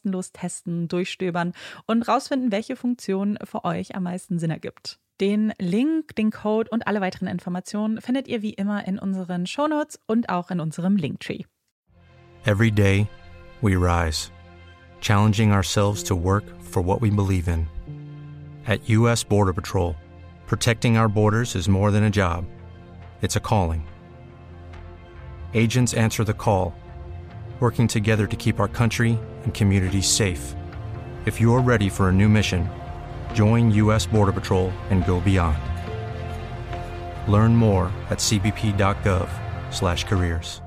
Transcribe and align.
kostenlos 0.00 0.32
testen, 0.32 0.88
durchstöbern 0.88 1.52
und 1.86 2.02
rausfinden, 2.08 2.52
welche 2.52 2.76
Funktion 2.76 3.38
für 3.44 3.64
euch 3.64 3.94
am 3.94 4.04
meisten 4.04 4.38
Sinn 4.38 4.50
ergibt. 4.50 4.98
Den 5.20 5.52
Link, 5.58 6.16
den 6.16 6.30
Code 6.30 6.70
und 6.70 6.86
alle 6.86 7.00
weiteren 7.00 7.28
Informationen 7.28 8.00
findet 8.00 8.26
ihr 8.26 8.40
wie 8.40 8.54
immer 8.54 8.86
in 8.86 8.98
unseren 8.98 9.46
Shownotes 9.46 9.98
und 10.06 10.30
auch 10.30 10.50
in 10.50 10.60
unserem 10.60 10.96
Linktree. 10.96 11.44
Every 12.46 12.70
day 12.70 13.06
we 13.60 13.76
rise, 13.76 14.30
challenging 15.00 15.52
ourselves 15.52 16.02
to 16.04 16.16
work 16.16 16.44
for 16.62 16.82
what 16.82 17.02
we 17.02 17.10
believe 17.10 17.50
in. 17.50 17.66
At 18.66 18.80
US 18.88 19.22
Border 19.22 19.52
Patrol, 19.52 19.94
protecting 20.46 20.96
our 20.96 21.08
borders 21.08 21.54
is 21.54 21.68
more 21.68 21.92
than 21.92 22.04
a 22.04 22.10
job. 22.10 22.46
It's 23.20 23.36
a 23.36 23.40
calling. 23.40 23.82
Agents 25.52 25.92
answer 25.92 26.24
the 26.24 26.32
call 26.32 26.72
working 27.60 27.86
together 27.86 28.26
to 28.26 28.36
keep 28.36 28.58
our 28.58 28.68
country 28.68 29.18
and 29.44 29.52
communities 29.52 30.08
safe. 30.08 30.54
If 31.26 31.38
you're 31.38 31.60
ready 31.60 31.90
for 31.90 32.08
a 32.08 32.12
new 32.12 32.30
mission, 32.30 32.66
join 33.34 33.70
U.S. 33.72 34.06
Border 34.06 34.32
Patrol 34.32 34.72
and 34.88 35.06
go 35.06 35.20
beyond. 35.20 35.58
Learn 37.28 37.54
more 37.54 37.92
at 38.08 38.20
cbp.gov/careers. 38.20 40.62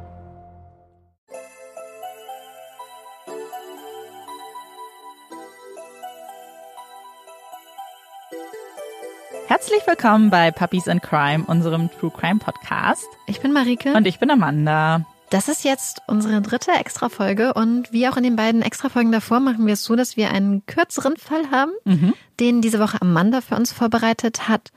Herzlich 9.47 9.87
willkommen 9.87 10.29
bei 10.29 10.51
Puppies 10.51 10.87
and 10.87 11.01
Crime, 11.01 11.45
unserem 11.45 11.89
True 11.91 12.11
Crime 12.11 12.39
Podcast. 12.39 13.07
Ich 13.27 13.39
bin 13.39 13.53
Marike. 13.53 13.93
Und 13.93 14.07
ich 14.07 14.19
bin 14.19 14.31
Amanda. 14.31 15.05
Das 15.33 15.47
ist 15.47 15.63
jetzt 15.63 16.03
unsere 16.05 16.43
dritte 16.43 16.69
Extra-Folge 16.73 17.55
und 17.55 17.91
wie 17.91 18.07
auch 18.07 18.17
in 18.17 18.23
den 18.23 18.35
beiden 18.35 18.61
Extra-Folgen 18.61 19.11
davor 19.11 19.39
machen 19.39 19.65
wir 19.65 19.73
es 19.73 19.83
so, 19.83 19.95
dass 19.95 20.15
wir 20.15 20.29
einen 20.29 20.63
kürzeren 20.67 21.17
Fall 21.17 21.49
haben, 21.49 21.71
mhm. 21.85 22.13
den 22.39 22.61
diese 22.61 22.77
Woche 22.77 23.01
Amanda 23.01 23.41
für 23.41 23.55
uns 23.55 23.73
vorbereitet 23.73 24.47
hat. 24.47 24.69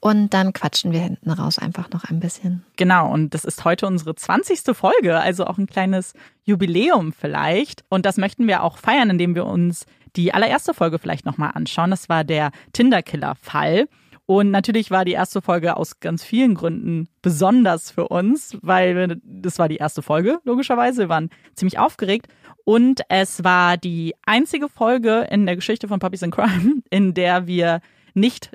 Und 0.00 0.32
dann 0.32 0.54
quatschen 0.54 0.92
wir 0.92 1.00
hinten 1.00 1.30
raus 1.30 1.58
einfach 1.58 1.90
noch 1.90 2.04
ein 2.04 2.20
bisschen. 2.20 2.64
Genau, 2.76 3.12
und 3.12 3.34
das 3.34 3.44
ist 3.44 3.66
heute 3.66 3.86
unsere 3.86 4.14
20. 4.14 4.74
Folge, 4.74 5.20
also 5.20 5.46
auch 5.46 5.58
ein 5.58 5.66
kleines 5.66 6.14
Jubiläum 6.42 7.12
vielleicht. 7.12 7.84
Und 7.90 8.06
das 8.06 8.16
möchten 8.16 8.46
wir 8.46 8.62
auch 8.62 8.78
feiern, 8.78 9.10
indem 9.10 9.34
wir 9.34 9.44
uns 9.44 9.84
die 10.16 10.32
allererste 10.32 10.72
Folge 10.72 10.98
vielleicht 10.98 11.26
nochmal 11.26 11.50
anschauen. 11.52 11.90
Das 11.90 12.08
war 12.08 12.24
der 12.24 12.52
Tinder-Killer-Fall. 12.72 13.88
Und 14.30 14.50
natürlich 14.50 14.90
war 14.90 15.06
die 15.06 15.12
erste 15.12 15.40
Folge 15.40 15.78
aus 15.78 16.00
ganz 16.00 16.22
vielen 16.22 16.54
Gründen 16.54 17.08
besonders 17.22 17.90
für 17.90 18.08
uns, 18.08 18.58
weil 18.60 19.18
das 19.24 19.58
war 19.58 19.70
die 19.70 19.78
erste 19.78 20.02
Folge, 20.02 20.38
logischerweise. 20.44 21.04
Wir 21.04 21.08
waren 21.08 21.30
ziemlich 21.54 21.78
aufgeregt. 21.78 22.26
Und 22.64 23.00
es 23.08 23.42
war 23.42 23.78
die 23.78 24.14
einzige 24.26 24.68
Folge 24.68 25.26
in 25.30 25.46
der 25.46 25.56
Geschichte 25.56 25.88
von 25.88 25.98
Puppies 25.98 26.20
in 26.20 26.30
Crime, 26.30 26.82
in 26.90 27.14
der 27.14 27.46
wir 27.46 27.80
nicht 28.12 28.50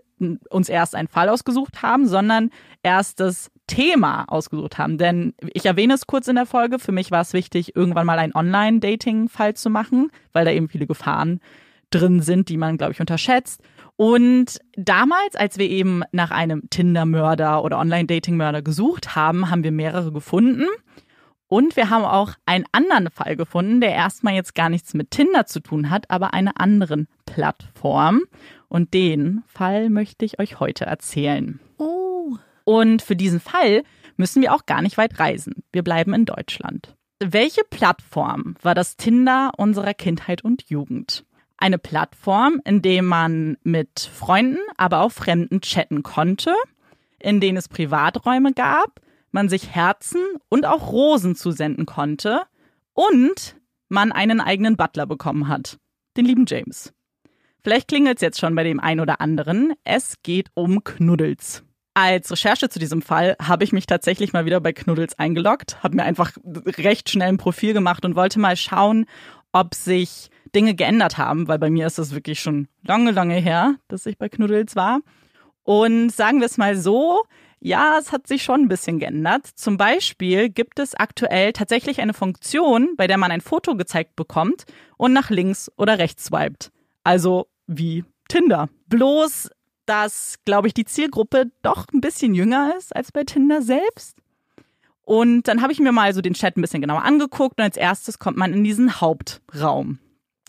uns 0.51 0.69
erst 0.69 0.93
einen 0.93 1.07
Fall 1.07 1.27
ausgesucht 1.27 1.81
haben, 1.81 2.07
sondern 2.07 2.51
erst 2.83 3.19
das 3.19 3.49
Thema 3.65 4.25
ausgesucht 4.27 4.77
haben. 4.77 4.99
Denn 4.99 5.33
ich 5.53 5.65
erwähne 5.65 5.95
es 5.95 6.05
kurz 6.05 6.27
in 6.27 6.35
der 6.35 6.45
Folge. 6.45 6.77
Für 6.77 6.91
mich 6.91 7.09
war 7.09 7.21
es 7.21 7.33
wichtig, 7.33 7.75
irgendwann 7.75 8.05
mal 8.05 8.19
einen 8.19 8.35
Online-Dating-Fall 8.35 9.55
zu 9.55 9.71
machen, 9.71 10.11
weil 10.33 10.45
da 10.45 10.51
eben 10.51 10.69
viele 10.69 10.85
Gefahren 10.85 11.39
drin 11.89 12.21
sind, 12.21 12.49
die 12.49 12.57
man, 12.57 12.77
glaube 12.77 12.93
ich, 12.93 12.99
unterschätzt. 12.99 13.63
Und 13.95 14.59
damals, 14.75 15.35
als 15.35 15.57
wir 15.57 15.69
eben 15.69 16.03
nach 16.11 16.31
einem 16.31 16.69
Tinder-Mörder 16.69 17.63
oder 17.63 17.79
Online-Dating-Mörder 17.79 18.61
gesucht 18.61 19.15
haben, 19.15 19.49
haben 19.49 19.63
wir 19.63 19.71
mehrere 19.71 20.11
gefunden. 20.11 20.65
Und 21.47 21.75
wir 21.75 21.91
haben 21.91 22.03
auch 22.03 22.31
einen 22.47 22.65
anderen 22.71 23.11
Fall 23.11 23.35
gefunden, 23.35 23.79
der 23.79 23.91
erstmal 23.91 24.33
jetzt 24.33 24.55
gar 24.55 24.69
nichts 24.69 24.95
mit 24.95 25.11
Tinder 25.11 25.45
zu 25.45 25.59
tun 25.59 25.91
hat, 25.91 26.09
aber 26.09 26.33
einer 26.33 26.59
anderen 26.59 27.07
Plattform. 27.27 28.21
Und 28.69 28.95
den 28.95 29.43
Fall 29.45 29.91
möchte 29.91 30.25
ich 30.25 30.39
euch 30.39 30.59
heute 30.59 30.85
erzählen. 30.85 31.59
Oh. 31.77 32.35
Und 32.63 33.03
für 33.03 33.15
diesen 33.15 33.39
Fall 33.39 33.83
müssen 34.17 34.41
wir 34.41 34.53
auch 34.53 34.65
gar 34.65 34.81
nicht 34.81 34.97
weit 34.97 35.19
reisen. 35.19 35.63
Wir 35.71 35.83
bleiben 35.83 36.13
in 36.13 36.25
Deutschland. 36.25 36.95
Welche 37.19 37.61
Plattform 37.69 38.55
war 38.63 38.73
das 38.73 38.97
Tinder 38.97 39.51
unserer 39.57 39.93
Kindheit 39.93 40.43
und 40.43 40.69
Jugend? 40.69 41.23
Eine 41.63 41.77
Plattform, 41.77 42.59
in 42.65 42.81
der 42.81 43.01
man 43.03 43.55
mit 43.63 44.01
Freunden, 44.01 44.59
aber 44.75 44.99
auch 44.99 45.13
Fremden 45.13 45.61
chatten 45.61 46.03
konnte, 46.03 46.53
in 47.19 47.39
denen 47.39 47.57
es 47.57 47.69
Privaträume 47.69 48.51
gab, 48.51 48.99
man 49.31 49.47
sich 49.47 49.73
Herzen 49.73 50.19
und 50.49 50.65
auch 50.65 50.91
Rosen 50.91 51.37
zusenden 51.37 51.85
konnte 51.85 52.41
und 52.91 53.55
man 53.87 54.11
einen 54.11 54.41
eigenen 54.41 54.75
Butler 54.75 55.05
bekommen 55.05 55.47
hat, 55.47 55.77
den 56.17 56.25
lieben 56.25 56.43
James. 56.45 56.91
Vielleicht 57.61 57.87
klingelt 57.87 58.17
es 58.17 58.21
jetzt 58.21 58.41
schon 58.41 58.55
bei 58.55 58.65
dem 58.65 58.81
einen 58.81 58.99
oder 58.99 59.21
anderen. 59.21 59.71
Es 59.85 60.15
geht 60.21 60.49
um 60.55 60.83
Knuddels. 60.83 61.63
Als 61.93 62.29
Recherche 62.29 62.67
zu 62.67 62.77
diesem 62.77 63.01
Fall 63.01 63.37
habe 63.41 63.63
ich 63.63 63.71
mich 63.71 63.85
tatsächlich 63.85 64.33
mal 64.33 64.43
wieder 64.43 64.59
bei 64.59 64.73
Knuddels 64.73 65.17
eingeloggt, 65.17 65.81
habe 65.81 65.95
mir 65.95 66.03
einfach 66.03 66.33
recht 66.43 67.09
schnell 67.09 67.29
ein 67.29 67.37
Profil 67.37 67.71
gemacht 67.71 68.03
und 68.03 68.17
wollte 68.17 68.41
mal 68.41 68.57
schauen, 68.57 69.05
ob 69.53 69.75
sich 69.75 70.29
Dinge 70.55 70.75
geändert 70.75 71.17
haben, 71.17 71.47
weil 71.47 71.59
bei 71.59 71.69
mir 71.69 71.87
ist 71.87 71.97
das 71.97 72.13
wirklich 72.13 72.39
schon 72.39 72.67
lange, 72.83 73.11
lange 73.11 73.35
her, 73.35 73.75
dass 73.87 74.05
ich 74.05 74.17
bei 74.17 74.29
Knuddels 74.29 74.75
war. 74.75 74.99
Und 75.63 76.09
sagen 76.09 76.39
wir 76.39 76.45
es 76.45 76.57
mal 76.57 76.75
so, 76.75 77.23
ja, 77.59 77.97
es 77.97 78.11
hat 78.11 78.27
sich 78.27 78.43
schon 78.43 78.61
ein 78.61 78.67
bisschen 78.67 78.99
geändert. 78.99 79.47
Zum 79.47 79.77
Beispiel 79.77 80.49
gibt 80.49 80.79
es 80.79 80.95
aktuell 80.95 81.53
tatsächlich 81.53 82.01
eine 82.01 82.13
Funktion, 82.13 82.95
bei 82.97 83.07
der 83.07 83.17
man 83.17 83.31
ein 83.31 83.39
Foto 83.39 83.77
gezeigt 83.77 84.17
bekommt 84.17 84.65
und 84.97 85.13
nach 85.13 85.29
links 85.29 85.71
oder 85.77 85.97
rechts 85.97 86.25
swiped. 86.25 86.71
Also 87.05 87.47
wie 87.65 88.03
Tinder. 88.27 88.67
Bloß, 88.87 89.49
dass, 89.85 90.35
glaube 90.45 90.67
ich, 90.67 90.73
die 90.73 90.85
Zielgruppe 90.85 91.51
doch 91.61 91.87
ein 91.93 92.01
bisschen 92.01 92.35
jünger 92.35 92.73
ist 92.77 92.95
als 92.95 93.11
bei 93.11 93.23
Tinder 93.23 93.61
selbst. 93.61 94.17
Und 95.05 95.47
dann 95.47 95.61
habe 95.61 95.73
ich 95.73 95.79
mir 95.79 95.91
mal 95.91 96.13
so 96.13 96.21
den 96.21 96.33
Chat 96.33 96.57
ein 96.57 96.61
bisschen 96.61 96.81
genauer 96.81 97.03
angeguckt 97.03 97.59
und 97.59 97.63
als 97.63 97.77
erstes 97.77 98.19
kommt 98.19 98.37
man 98.37 98.53
in 98.53 98.63
diesen 98.63 99.01
Hauptraum, 99.01 99.99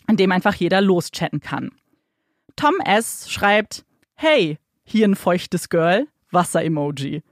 in 0.07 0.17
dem 0.17 0.31
einfach 0.31 0.55
jeder 0.55 0.81
loschatten 0.81 1.39
kann. 1.39 1.71
Tom 2.55 2.75
S. 2.83 3.29
schreibt, 3.29 3.85
hey, 4.15 4.57
hier 4.83 5.07
ein 5.07 5.15
feuchtes 5.15 5.69
Girl, 5.69 6.07
Wasser-Emoji. 6.31 7.23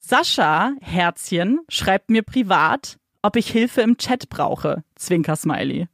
Sascha, 0.00 0.72
Herzchen, 0.80 1.60
schreibt 1.68 2.10
mir 2.10 2.22
privat, 2.22 2.98
ob 3.22 3.36
ich 3.36 3.50
Hilfe 3.50 3.80
im 3.80 3.96
Chat 3.96 4.28
brauche, 4.28 4.84
Zwinker-Smiley. 4.96 5.88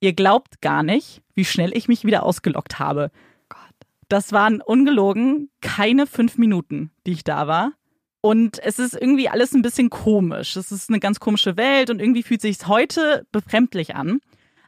Ihr 0.00 0.12
glaubt 0.12 0.60
gar 0.60 0.82
nicht, 0.82 1.22
wie 1.34 1.44
schnell 1.44 1.76
ich 1.76 1.88
mich 1.88 2.04
wieder 2.04 2.24
ausgelockt 2.24 2.78
habe. 2.78 3.10
Gott. 3.48 3.60
Das 4.08 4.32
waren 4.32 4.60
ungelogen 4.60 5.50
keine 5.60 6.06
fünf 6.06 6.38
Minuten, 6.38 6.90
die 7.06 7.12
ich 7.12 7.24
da 7.24 7.46
war. 7.46 7.72
Und 8.20 8.58
es 8.58 8.80
ist 8.80 8.94
irgendwie 8.94 9.28
alles 9.28 9.52
ein 9.52 9.62
bisschen 9.62 9.90
komisch. 9.90 10.56
Es 10.56 10.72
ist 10.72 10.90
eine 10.90 10.98
ganz 10.98 11.20
komische 11.20 11.56
Welt 11.56 11.90
und 11.90 12.00
irgendwie 12.00 12.24
fühlt 12.24 12.40
sich 12.40 12.66
heute 12.66 13.26
befremdlich 13.30 13.94
an. 13.94 14.20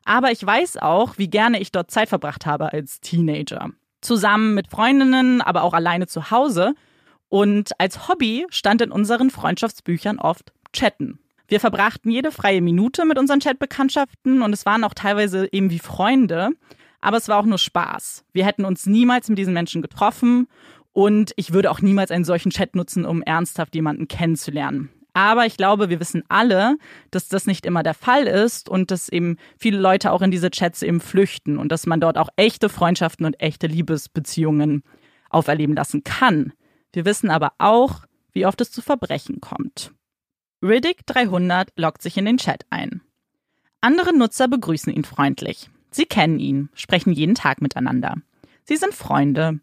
Aber 0.08 0.32
ich 0.32 0.44
weiß 0.44 0.78
auch, 0.78 1.18
wie 1.18 1.28
gerne 1.28 1.60
ich 1.60 1.70
dort 1.70 1.90
Zeit 1.90 2.08
verbracht 2.08 2.46
habe 2.46 2.72
als 2.72 3.02
Teenager. 3.02 3.68
Zusammen 4.00 4.54
mit 4.54 4.68
Freundinnen, 4.68 5.42
aber 5.42 5.64
auch 5.64 5.74
alleine 5.74 6.06
zu 6.06 6.30
Hause. 6.30 6.74
Und 7.28 7.78
als 7.78 8.08
Hobby 8.08 8.46
stand 8.48 8.80
in 8.80 8.90
unseren 8.90 9.28
Freundschaftsbüchern 9.28 10.18
oft 10.18 10.54
Chatten. 10.72 11.18
Wir 11.46 11.60
verbrachten 11.60 12.10
jede 12.10 12.32
freie 12.32 12.62
Minute 12.62 13.04
mit 13.04 13.18
unseren 13.18 13.40
Chatbekanntschaften 13.40 14.40
und 14.40 14.54
es 14.54 14.64
waren 14.64 14.82
auch 14.82 14.94
teilweise 14.94 15.46
eben 15.52 15.68
wie 15.68 15.78
Freunde. 15.78 16.52
Aber 17.02 17.18
es 17.18 17.28
war 17.28 17.38
auch 17.38 17.44
nur 17.44 17.58
Spaß. 17.58 18.24
Wir 18.32 18.46
hätten 18.46 18.64
uns 18.64 18.86
niemals 18.86 19.28
mit 19.28 19.36
diesen 19.36 19.52
Menschen 19.52 19.82
getroffen 19.82 20.48
und 20.94 21.32
ich 21.36 21.52
würde 21.52 21.70
auch 21.70 21.82
niemals 21.82 22.10
einen 22.10 22.24
solchen 22.24 22.48
Chat 22.48 22.74
nutzen, 22.74 23.04
um 23.04 23.20
ernsthaft 23.20 23.74
jemanden 23.74 24.08
kennenzulernen. 24.08 24.88
Aber 25.18 25.46
ich 25.46 25.56
glaube, 25.56 25.90
wir 25.90 25.98
wissen 25.98 26.22
alle, 26.28 26.78
dass 27.10 27.26
das 27.26 27.48
nicht 27.48 27.66
immer 27.66 27.82
der 27.82 27.94
Fall 27.94 28.28
ist 28.28 28.68
und 28.68 28.92
dass 28.92 29.08
eben 29.08 29.36
viele 29.58 29.80
Leute 29.80 30.12
auch 30.12 30.22
in 30.22 30.30
diese 30.30 30.48
Chats 30.48 30.80
eben 30.80 31.00
flüchten 31.00 31.58
und 31.58 31.72
dass 31.72 31.86
man 31.86 32.00
dort 32.00 32.16
auch 32.16 32.28
echte 32.36 32.68
Freundschaften 32.68 33.26
und 33.26 33.40
echte 33.40 33.66
Liebesbeziehungen 33.66 34.84
auferleben 35.28 35.74
lassen 35.74 36.04
kann. 36.04 36.52
Wir 36.92 37.04
wissen 37.04 37.30
aber 37.30 37.54
auch, 37.58 38.04
wie 38.30 38.46
oft 38.46 38.60
es 38.60 38.70
zu 38.70 38.80
Verbrechen 38.80 39.40
kommt. 39.40 39.90
Riddick 40.62 41.04
300 41.06 41.72
loggt 41.74 42.00
sich 42.00 42.16
in 42.16 42.24
den 42.24 42.38
Chat 42.38 42.64
ein. 42.70 43.00
Andere 43.80 44.16
Nutzer 44.16 44.46
begrüßen 44.46 44.92
ihn 44.92 45.02
freundlich. 45.02 45.68
Sie 45.90 46.04
kennen 46.04 46.38
ihn, 46.38 46.68
sprechen 46.74 47.12
jeden 47.12 47.34
Tag 47.34 47.60
miteinander. 47.60 48.14
Sie 48.62 48.76
sind 48.76 48.94
Freunde 48.94 49.58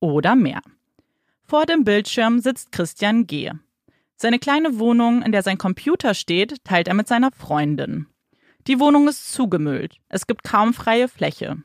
oder 0.00 0.34
mehr. 0.34 0.62
Vor 1.44 1.64
dem 1.64 1.84
Bildschirm 1.84 2.40
sitzt 2.40 2.72
Christian 2.72 3.28
G. 3.28 3.52
Seine 4.16 4.38
kleine 4.38 4.78
Wohnung, 4.78 5.22
in 5.22 5.32
der 5.32 5.42
sein 5.42 5.58
Computer 5.58 6.14
steht, 6.14 6.64
teilt 6.64 6.88
er 6.88 6.94
mit 6.94 7.06
seiner 7.06 7.30
Freundin. 7.32 8.06
Die 8.66 8.80
Wohnung 8.80 9.08
ist 9.08 9.32
zugemüllt. 9.32 9.98
Es 10.08 10.26
gibt 10.26 10.42
kaum 10.42 10.72
freie 10.72 11.08
Fläche. 11.08 11.58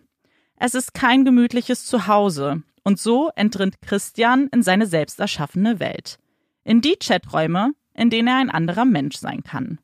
Es 0.57 0.75
ist 0.75 0.93
kein 0.93 1.25
gemütliches 1.25 1.85
Zuhause. 1.85 2.61
Und 2.83 2.99
so 2.99 3.29
entrinnt 3.35 3.81
Christian 3.81 4.47
in 4.51 4.63
seine 4.63 4.85
selbst 4.85 5.19
erschaffene 5.19 5.79
Welt. 5.79 6.19
In 6.63 6.81
die 6.81 6.97
Chaträume, 7.01 7.71
in 7.95 8.09
denen 8.09 8.27
er 8.27 8.37
ein 8.37 8.49
anderer 8.49 8.85
Mensch 8.85 9.17
sein 9.17 9.43
kann. 9.43 9.79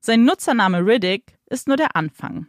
Sein 0.00 0.24
Nutzername 0.24 0.84
Riddick 0.84 1.36
ist 1.46 1.66
nur 1.66 1.76
der 1.76 1.96
Anfang. 1.96 2.46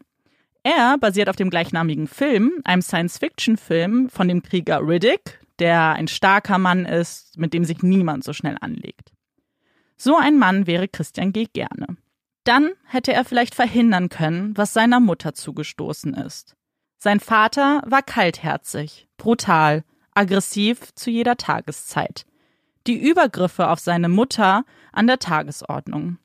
Er 0.63 0.97
basiert 0.97 1.29
auf 1.29 1.35
dem 1.35 1.49
gleichnamigen 1.49 2.07
Film, 2.07 2.51
einem 2.63 2.81
Science-Fiction-Film 2.81 4.09
von 4.09 4.27
dem 4.27 4.43
Krieger 4.43 4.85
Riddick, 4.85 5.39
der 5.59 5.93
ein 5.93 6.07
starker 6.07 6.57
Mann 6.57 6.85
ist, 6.85 7.37
mit 7.37 7.53
dem 7.53 7.65
sich 7.65 7.81
niemand 7.81 8.23
so 8.23 8.33
schnell 8.33 8.57
anlegt. 8.59 9.14
So 9.97 10.17
ein 10.17 10.37
Mann 10.37 10.67
wäre 10.67 10.87
Christian 10.87 11.31
G. 11.33 11.45
gerne. 11.45 11.97
Dann 12.43 12.71
hätte 12.85 13.13
er 13.13 13.25
vielleicht 13.25 13.55
verhindern 13.55 14.09
können, 14.09 14.55
was 14.55 14.73
seiner 14.73 14.99
Mutter 14.99 15.33
zugestoßen 15.33 16.13
ist. 16.13 16.55
Sein 16.97 17.19
Vater 17.19 17.81
war 17.85 18.01
kaltherzig, 18.01 19.07
brutal, 19.17 19.83
aggressiv 20.13 20.93
zu 20.95 21.09
jeder 21.09 21.37
Tageszeit 21.37 22.25
die 22.87 23.01
Übergriffe 23.01 23.69
auf 23.69 23.79
seine 23.79 24.09
Mutter 24.09 24.63
an 24.91 25.07
der 25.07 25.19
Tagesordnung. 25.19 26.17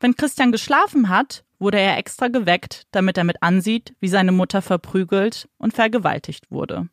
Wenn 0.00 0.14
Christian 0.14 0.52
geschlafen 0.52 1.08
hat, 1.08 1.44
wurde 1.58 1.80
er 1.80 1.98
extra 1.98 2.28
geweckt, 2.28 2.86
damit 2.92 3.18
er 3.18 3.24
mit 3.24 3.42
ansieht, 3.42 3.94
wie 4.00 4.08
seine 4.08 4.32
Mutter 4.32 4.62
verprügelt 4.62 5.48
und 5.58 5.74
vergewaltigt 5.74 6.50
wurde. 6.50 6.88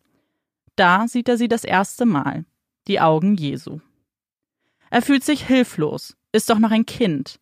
Da 0.75 1.07
sieht 1.07 1.29
er 1.29 1.37
sie 1.37 1.47
das 1.47 1.63
erste 1.63 2.05
Mal, 2.05 2.45
die 2.87 2.99
Augen 2.99 3.35
Jesu. 3.35 3.79
Er 4.89 5.01
fühlt 5.01 5.23
sich 5.23 5.45
hilflos, 5.45 6.15
ist 6.31 6.49
doch 6.49 6.59
noch 6.59 6.71
ein 6.71 6.85
Kind. 6.85 7.39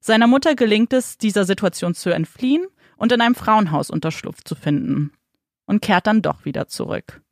Seiner 0.00 0.26
Mutter 0.26 0.54
gelingt 0.54 0.92
es, 0.92 1.16
dieser 1.16 1.44
Situation 1.44 1.94
zu 1.94 2.10
entfliehen 2.10 2.66
und 2.96 3.12
in 3.12 3.20
einem 3.20 3.34
Frauenhaus 3.34 3.90
Unterschlupf 3.90 4.42
zu 4.44 4.54
finden. 4.54 5.12
Und 5.66 5.80
kehrt 5.80 6.06
dann 6.06 6.22
doch 6.22 6.44
wieder 6.44 6.66
zurück. 6.66 7.22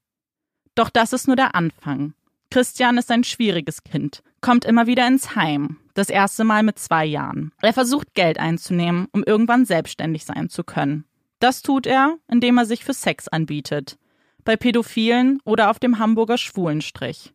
Doch 0.76 0.88
das 0.88 1.12
ist 1.12 1.26
nur 1.26 1.36
der 1.36 1.54
Anfang. 1.54 2.14
Christian 2.50 2.98
ist 2.98 3.10
ein 3.10 3.24
schwieriges 3.24 3.84
Kind, 3.84 4.22
kommt 4.40 4.64
immer 4.64 4.86
wieder 4.86 5.06
ins 5.06 5.36
Heim, 5.36 5.78
das 5.94 6.10
erste 6.10 6.42
Mal 6.42 6.62
mit 6.62 6.78
zwei 6.78 7.04
Jahren. 7.04 7.52
Er 7.60 7.72
versucht 7.72 8.14
Geld 8.14 8.38
einzunehmen, 8.38 9.06
um 9.12 9.22
irgendwann 9.24 9.64
selbstständig 9.64 10.24
sein 10.24 10.48
zu 10.48 10.64
können. 10.64 11.04
Das 11.38 11.62
tut 11.62 11.86
er, 11.86 12.18
indem 12.28 12.58
er 12.58 12.66
sich 12.66 12.84
für 12.84 12.94
Sex 12.94 13.28
anbietet, 13.28 13.98
bei 14.44 14.56
Pädophilen 14.56 15.40
oder 15.44 15.70
auf 15.70 15.78
dem 15.78 15.98
Hamburger 15.98 16.38
Schwulenstrich. 16.38 17.32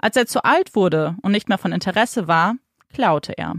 Als 0.00 0.16
er 0.16 0.26
zu 0.26 0.44
alt 0.44 0.74
wurde 0.74 1.16
und 1.22 1.32
nicht 1.32 1.48
mehr 1.48 1.58
von 1.58 1.72
Interesse 1.72 2.26
war, 2.26 2.56
klaute 2.92 3.36
er. 3.36 3.54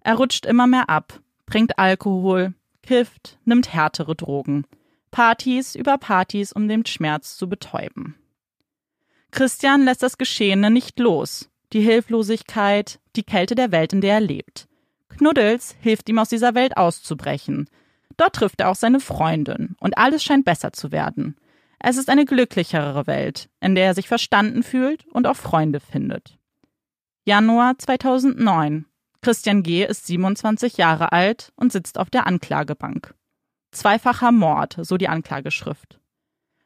Er 0.00 0.14
rutscht 0.14 0.46
immer 0.46 0.66
mehr 0.66 0.88
ab, 0.88 1.20
trinkt 1.50 1.78
Alkohol, 1.78 2.54
kifft, 2.82 3.38
nimmt 3.44 3.72
härtere 3.72 4.14
Drogen. 4.14 4.64
Partys 5.10 5.74
über 5.74 5.98
Partys, 5.98 6.52
um 6.52 6.68
den 6.68 6.86
Schmerz 6.86 7.36
zu 7.36 7.48
betäuben. 7.48 8.14
Christian 9.30 9.84
lässt 9.84 10.02
das 10.02 10.16
Geschehene 10.16 10.70
nicht 10.70 10.98
los. 10.98 11.50
Die 11.72 11.80
Hilflosigkeit, 11.80 13.00
die 13.16 13.24
Kälte 13.24 13.54
der 13.54 13.72
Welt, 13.72 13.92
in 13.92 14.00
der 14.00 14.14
er 14.14 14.20
lebt. 14.20 14.68
Knuddels 15.08 15.74
hilft 15.80 16.08
ihm 16.08 16.18
aus 16.18 16.28
dieser 16.28 16.54
Welt 16.54 16.76
auszubrechen. 16.76 17.68
Dort 18.16 18.36
trifft 18.36 18.60
er 18.60 18.70
auch 18.70 18.74
seine 18.74 19.00
Freundin 19.00 19.76
und 19.80 19.98
alles 19.98 20.22
scheint 20.22 20.44
besser 20.44 20.72
zu 20.72 20.92
werden. 20.92 21.36
Es 21.80 21.96
ist 21.96 22.10
eine 22.10 22.24
glücklichere 22.24 23.06
Welt, 23.06 23.48
in 23.60 23.74
der 23.74 23.86
er 23.86 23.94
sich 23.94 24.08
verstanden 24.08 24.62
fühlt 24.62 25.06
und 25.06 25.26
auch 25.26 25.36
Freunde 25.36 25.80
findet. 25.80 26.38
Januar 27.24 27.78
2009. 27.78 28.86
Christian 29.20 29.62
G. 29.62 29.84
ist 29.84 30.06
27 30.06 30.76
Jahre 30.76 31.12
alt 31.12 31.52
und 31.56 31.72
sitzt 31.72 31.98
auf 31.98 32.10
der 32.10 32.26
Anklagebank. 32.26 33.14
Zweifacher 33.70 34.32
Mord, 34.32 34.78
so 34.80 34.96
die 34.96 35.08
Anklageschrift. 35.08 36.00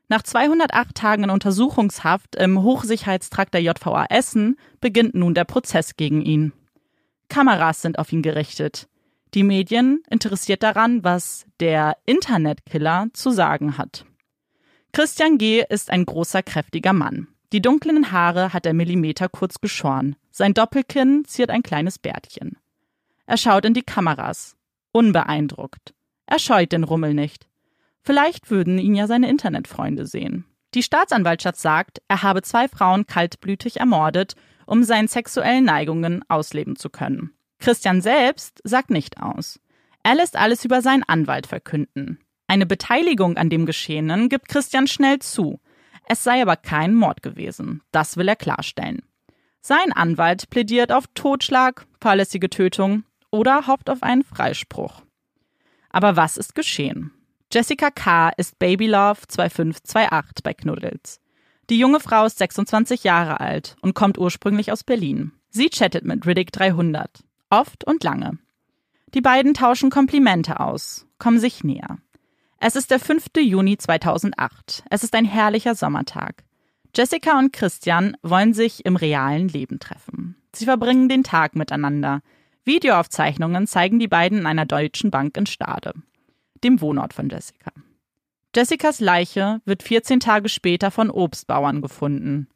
Nach 0.09 0.23
208 0.23 0.95
Tagen 0.95 1.25
in 1.25 1.31
Untersuchungshaft 1.31 2.37
im 2.37 2.63
Hochsicherheitstrakt 2.63 3.55
der 3.55 3.63
JVA 3.63 4.07
Essen 4.11 4.57
beginnt 4.81 5.15
nun 5.15 5.35
der 5.35 5.45
Prozess 5.45 5.97
gegen 5.97 6.23
ihn. 6.23 6.53
Kameras 7.29 7.81
sind 7.83 7.99
auf 7.99 8.13
ihn 8.13 8.23
gerichtet. 8.23 8.89
Die 9.35 9.43
Medien 9.43 10.03
interessiert 10.11 10.63
daran, 10.63 11.03
was 11.03 11.47
der 11.61 11.97
Internetkiller 12.05 13.09
zu 13.15 13.31
sagen 13.31 13.79
hat. 13.79 14.05
Christian 14.95 15.39
G. 15.39 15.65
ist 15.67 15.89
ein 15.89 16.05
großer, 16.05 16.43
kräftiger 16.43 16.93
Mann. 16.93 17.29
Die 17.55 17.63
dunklen 17.63 18.13
Haare 18.13 18.53
hat 18.53 18.67
er 18.67 18.75
Millimeter 18.75 19.31
kurz 19.31 19.59
geschoren. 19.59 20.17
Sein 20.31 20.53
Doppelkinn 20.53 21.25
ziert 21.25 21.49
ein 21.49 21.63
kleines 21.63 21.99
Bärtchen. 21.99 22.59
Er 23.25 23.39
schaut 23.39 23.65
in 23.65 23.73
die 23.73 23.83
Kameras. 23.83 24.55
Unbeeindruckt. 24.93 25.95
Er 26.27 26.39
scheut 26.39 26.73
den 26.73 26.85
Rummel 26.85 27.15
nicht. 27.15 27.49
Vielleicht 28.03 28.51
würden 28.51 28.79
ihn 28.79 28.95
ja 28.95 29.07
seine 29.07 29.31
Internetfreunde 29.31 30.07
sehen. 30.07 30.45
Die 30.75 30.83
Staatsanwaltschaft 30.83 31.59
sagt, 31.59 32.03
er 32.09 32.23
habe 32.23 32.43
zwei 32.43 32.69
Frauen 32.69 33.07
kaltblütig 33.07 33.81
ermordet, 33.81 34.35
um 34.67 34.85
seinen 34.85 35.09
sexuellen 35.09 35.65
Neigungen 35.65 36.23
ausleben 36.29 36.77
zu 36.77 36.91
können. 36.91 37.33
Christian 37.61 38.03
selbst 38.03 38.61
sagt 38.65 38.91
nicht 38.91 39.23
aus. 39.23 39.59
Er 40.03 40.17
lässt 40.17 40.37
alles 40.37 40.67
über 40.67 40.83
seinen 40.83 41.05
Anwalt 41.05 41.47
verkünden. 41.47 42.19
Eine 42.53 42.67
Beteiligung 42.67 43.39
an 43.39 43.49
dem 43.49 43.65
Geschehenen 43.65 44.29
gibt 44.29 44.51
Christian 44.51 44.87
schnell 44.87 45.21
zu. 45.21 45.59
Es 46.05 46.23
sei 46.23 46.43
aber 46.43 46.57
kein 46.57 46.95
Mord 46.95 47.23
gewesen. 47.23 47.81
Das 47.93 48.19
will 48.19 48.29
er 48.29 48.37
klarstellen. 48.37 49.01
Sein 49.63 49.91
Anwalt 49.91 50.51
plädiert 50.51 50.93
auf 50.93 51.07
Totschlag, 51.15 51.87
fahrlässige 51.99 52.51
Tötung 52.51 53.05
oder 53.31 53.67
hofft 53.69 53.89
auf 53.89 54.03
einen 54.03 54.23
Freispruch. 54.23 55.01
Aber 55.89 56.17
was 56.17 56.37
ist 56.37 56.55
geschehen? 56.55 57.13
Jessica 57.51 57.91
K. 57.91 58.29
ist 58.37 58.59
Babylove 58.59 59.27
2528 59.29 60.43
bei 60.43 60.53
Knuddels. 60.53 61.21
Die 61.71 61.79
junge 61.79 62.01
Frau 62.01 62.27
ist 62.27 62.37
26 62.37 63.03
Jahre 63.03 63.41
alt 63.41 63.77
und 63.81 63.95
kommt 63.95 64.19
ursprünglich 64.19 64.73
aus 64.73 64.85
Berlin. 64.85 65.33
Sie 65.49 65.71
chattet 65.71 66.05
mit 66.05 66.27
Riddick 66.27 66.53
300. 66.53 67.25
Oft 67.49 67.85
und 67.85 68.05
lange. 68.05 68.37
Die 69.15 69.23
beiden 69.23 69.55
tauschen 69.55 69.89
Komplimente 69.89 70.61
aus, 70.61 71.07
kommen 71.17 71.39
sich 71.39 71.65
näher. 71.65 71.97
Es 72.65 72.77
ist 72.77 72.93
der 72.93 73.01
5. 73.01 73.25
Juni 73.41 73.77
2008. 73.77 74.85
Es 74.89 75.03
ist 75.03 75.17
ein 75.17 75.25
herrlicher 75.25 75.75
Sommertag. 75.75 76.45
Jessica 76.95 77.37
und 77.37 77.53
Christian 77.53 78.17
wollen 78.23 78.55
sich 78.55 78.87
im 78.87 78.95
realen 78.95 79.49
Leben 79.49 79.81
treffen. 79.81 80.37
Sie 80.55 80.67
verbringen 80.67 81.09
den 81.09 81.25
Tag 81.25 81.57
miteinander. 81.57 82.21
Videoaufzeichnungen 82.65 83.67
zeigen 83.67 83.99
die 83.99 84.07
beiden 84.07 84.39
in 84.39 84.47
einer 84.47 84.65
deutschen 84.65 85.11
Bank 85.11 85.37
in 85.37 85.47
Stade, 85.47 85.93
dem 86.63 86.81
Wohnort 86.81 87.15
von 87.15 87.29
Jessica. 87.29 87.73
Jessicas 88.55 89.01
Leiche 89.01 89.61
wird 89.65 89.83
14 89.83 90.21
Tage 90.21 90.49
später 90.49 90.93
von 90.93 91.11
Obstbauern 91.11 91.83
gefunden. 91.83 92.47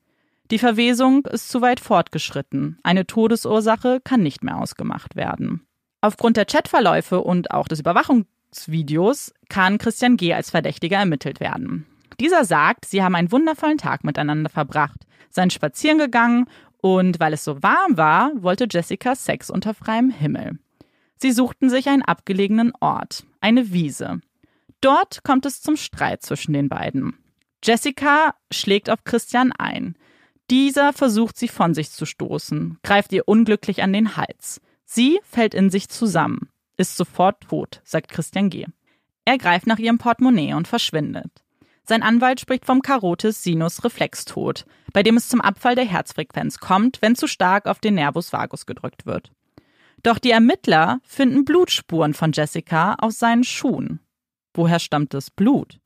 Die 0.52 0.60
Verwesung 0.60 1.26
ist 1.26 1.48
zu 1.48 1.62
weit 1.62 1.80
fortgeschritten. 1.80 2.78
Eine 2.84 3.08
Todesursache 3.08 4.00
kann 4.04 4.22
nicht 4.22 4.44
mehr 4.44 4.58
ausgemacht 4.58 5.16
werden. 5.16 5.66
Aufgrund 6.00 6.36
der 6.36 6.44
Chatverläufe 6.44 7.20
und 7.22 7.50
auch 7.50 7.66
des 7.66 7.80
Überwachungs 7.80 8.26
Videos 8.66 9.32
kann 9.48 9.78
Christian 9.78 10.16
G. 10.16 10.32
als 10.32 10.50
Verdächtiger 10.50 10.98
ermittelt 10.98 11.40
werden. 11.40 11.86
Dieser 12.18 12.44
sagt, 12.44 12.86
sie 12.86 13.02
haben 13.02 13.14
einen 13.14 13.32
wundervollen 13.32 13.78
Tag 13.78 14.04
miteinander 14.04 14.48
verbracht, 14.48 15.06
seien 15.30 15.50
spazieren 15.50 15.98
gegangen 15.98 16.46
und 16.80 17.20
weil 17.20 17.32
es 17.32 17.44
so 17.44 17.62
warm 17.62 17.96
war, 17.96 18.32
wollte 18.36 18.66
Jessica 18.70 19.14
Sex 19.14 19.50
unter 19.50 19.74
freiem 19.74 20.10
Himmel. 20.10 20.58
Sie 21.16 21.32
suchten 21.32 21.68
sich 21.68 21.88
einen 21.88 22.02
abgelegenen 22.02 22.72
Ort, 22.80 23.24
eine 23.40 23.72
Wiese. 23.72 24.20
Dort 24.80 25.24
kommt 25.24 25.46
es 25.46 25.62
zum 25.62 25.76
Streit 25.76 26.22
zwischen 26.22 26.52
den 26.52 26.68
beiden. 26.68 27.18
Jessica 27.62 28.34
schlägt 28.50 28.90
auf 28.90 29.04
Christian 29.04 29.52
ein. 29.52 29.96
Dieser 30.50 30.92
versucht 30.92 31.36
sie 31.36 31.48
von 31.48 31.74
sich 31.74 31.90
zu 31.90 32.06
stoßen, 32.06 32.78
greift 32.82 33.12
ihr 33.12 33.26
unglücklich 33.26 33.82
an 33.82 33.92
den 33.92 34.16
Hals. 34.16 34.60
Sie 34.84 35.18
fällt 35.24 35.54
in 35.54 35.70
sich 35.70 35.88
zusammen 35.88 36.48
ist 36.76 36.96
sofort 36.96 37.42
tot, 37.42 37.80
sagt 37.84 38.10
Christian 38.10 38.50
G. 38.50 38.66
Er 39.24 39.38
greift 39.38 39.66
nach 39.66 39.78
ihrem 39.78 39.98
Portemonnaie 39.98 40.54
und 40.54 40.68
verschwindet. 40.68 41.44
Sein 41.84 42.02
Anwalt 42.02 42.40
spricht 42.40 42.64
vom 42.64 42.82
Carotis 42.82 43.42
Sinus 43.42 43.84
Reflextod, 43.84 44.66
bei 44.92 45.02
dem 45.02 45.16
es 45.16 45.28
zum 45.28 45.40
Abfall 45.40 45.74
der 45.74 45.84
Herzfrequenz 45.84 46.58
kommt, 46.58 47.00
wenn 47.00 47.14
zu 47.14 47.28
stark 47.28 47.66
auf 47.66 47.78
den 47.78 47.94
Nervus 47.94 48.32
vagus 48.32 48.66
gedrückt 48.66 49.06
wird. 49.06 49.30
Doch 50.02 50.18
die 50.18 50.30
Ermittler 50.30 51.00
finden 51.04 51.44
Blutspuren 51.44 52.14
von 52.14 52.32
Jessica 52.32 52.94
auf 52.94 53.12
seinen 53.12 53.44
Schuhen. 53.44 54.00
Woher 54.54 54.78
stammt 54.78 55.14
das 55.14 55.30
Blut? 55.30 55.78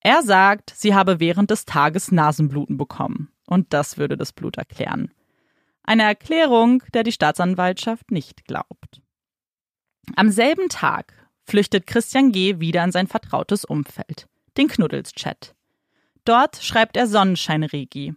Er 0.00 0.22
sagt, 0.22 0.72
sie 0.76 0.94
habe 0.94 1.18
während 1.18 1.50
des 1.50 1.64
Tages 1.64 2.12
Nasenbluten 2.12 2.76
bekommen. 2.76 3.32
Und 3.46 3.72
das 3.72 3.98
würde 3.98 4.16
das 4.16 4.32
Blut 4.32 4.56
erklären. 4.56 5.12
Eine 5.82 6.02
Erklärung, 6.02 6.82
der 6.94 7.04
die 7.04 7.12
Staatsanwaltschaft 7.12 8.10
nicht 8.10 8.44
glaubt. 8.44 9.00
Am 10.14 10.30
selben 10.30 10.68
Tag 10.68 11.12
flüchtet 11.44 11.86
Christian 11.86 12.32
G. 12.32 12.60
wieder 12.60 12.84
in 12.84 12.92
sein 12.92 13.06
vertrautes 13.06 13.64
Umfeld, 13.64 14.28
den 14.56 14.68
Knuddels-Chat. 14.68 15.54
Dort 16.24 16.56
schreibt 16.62 16.96
er 16.96 17.06
Sonnenschein-Regi. 17.06 18.14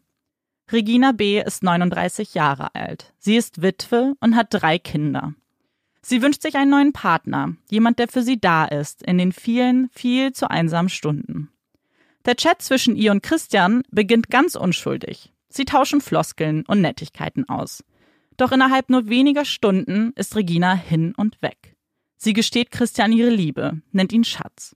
Regina 0.71 1.11
B. 1.11 1.41
ist 1.41 1.63
39 1.63 2.35
Jahre 2.35 2.75
alt. 2.75 3.13
Sie 3.17 3.35
ist 3.35 3.61
Witwe 3.61 4.13
und 4.19 4.35
hat 4.35 4.47
drei 4.51 4.77
Kinder. 4.77 5.33
Sie 6.01 6.21
wünscht 6.21 6.41
sich 6.41 6.55
einen 6.55 6.71
neuen 6.71 6.93
Partner, 6.93 7.55
jemand, 7.69 7.99
der 7.99 8.07
für 8.07 8.21
sie 8.21 8.39
da 8.39 8.65
ist, 8.65 9.03
in 9.03 9.17
den 9.17 9.31
vielen, 9.31 9.89
viel 9.89 10.31
zu 10.31 10.49
einsamen 10.49 10.89
Stunden. 10.89 11.51
Der 12.25 12.35
Chat 12.35 12.61
zwischen 12.61 12.95
ihr 12.95 13.11
und 13.11 13.23
Christian 13.23 13.83
beginnt 13.91 14.29
ganz 14.29 14.55
unschuldig. 14.55 15.33
Sie 15.49 15.65
tauschen 15.65 16.01
Floskeln 16.01 16.63
und 16.67 16.81
Nettigkeiten 16.81 17.49
aus. 17.49 17.83
Doch 18.37 18.51
innerhalb 18.51 18.89
nur 18.89 19.09
weniger 19.09 19.45
Stunden 19.45 20.13
ist 20.15 20.35
Regina 20.35 20.73
hin 20.73 21.13
und 21.15 21.41
weg. 21.41 21.75
Sie 22.21 22.33
gesteht 22.33 22.69
Christian 22.69 23.13
ihre 23.13 23.29
Liebe, 23.29 23.81
nennt 23.93 24.11
ihn 24.11 24.25
Schatz. 24.25 24.75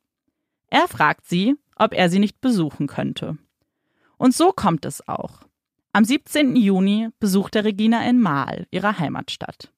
Er 0.69 0.87
fragt 0.87 1.25
sie, 1.27 1.55
ob 1.75 1.93
er 1.93 2.09
sie 2.09 2.19
nicht 2.19 2.39
besuchen 2.39 2.87
könnte. 2.87 3.37
Und 4.17 4.33
so 4.33 4.53
kommt 4.53 4.85
es 4.85 5.05
auch. 5.09 5.41
Am 5.91 6.05
17. 6.05 6.55
Juni 6.55 7.09
besucht 7.19 7.57
er 7.57 7.65
Regina 7.65 8.07
in 8.07 8.21
Mahl, 8.21 8.65
ihrer 8.71 8.97
Heimatstadt. 8.97 9.73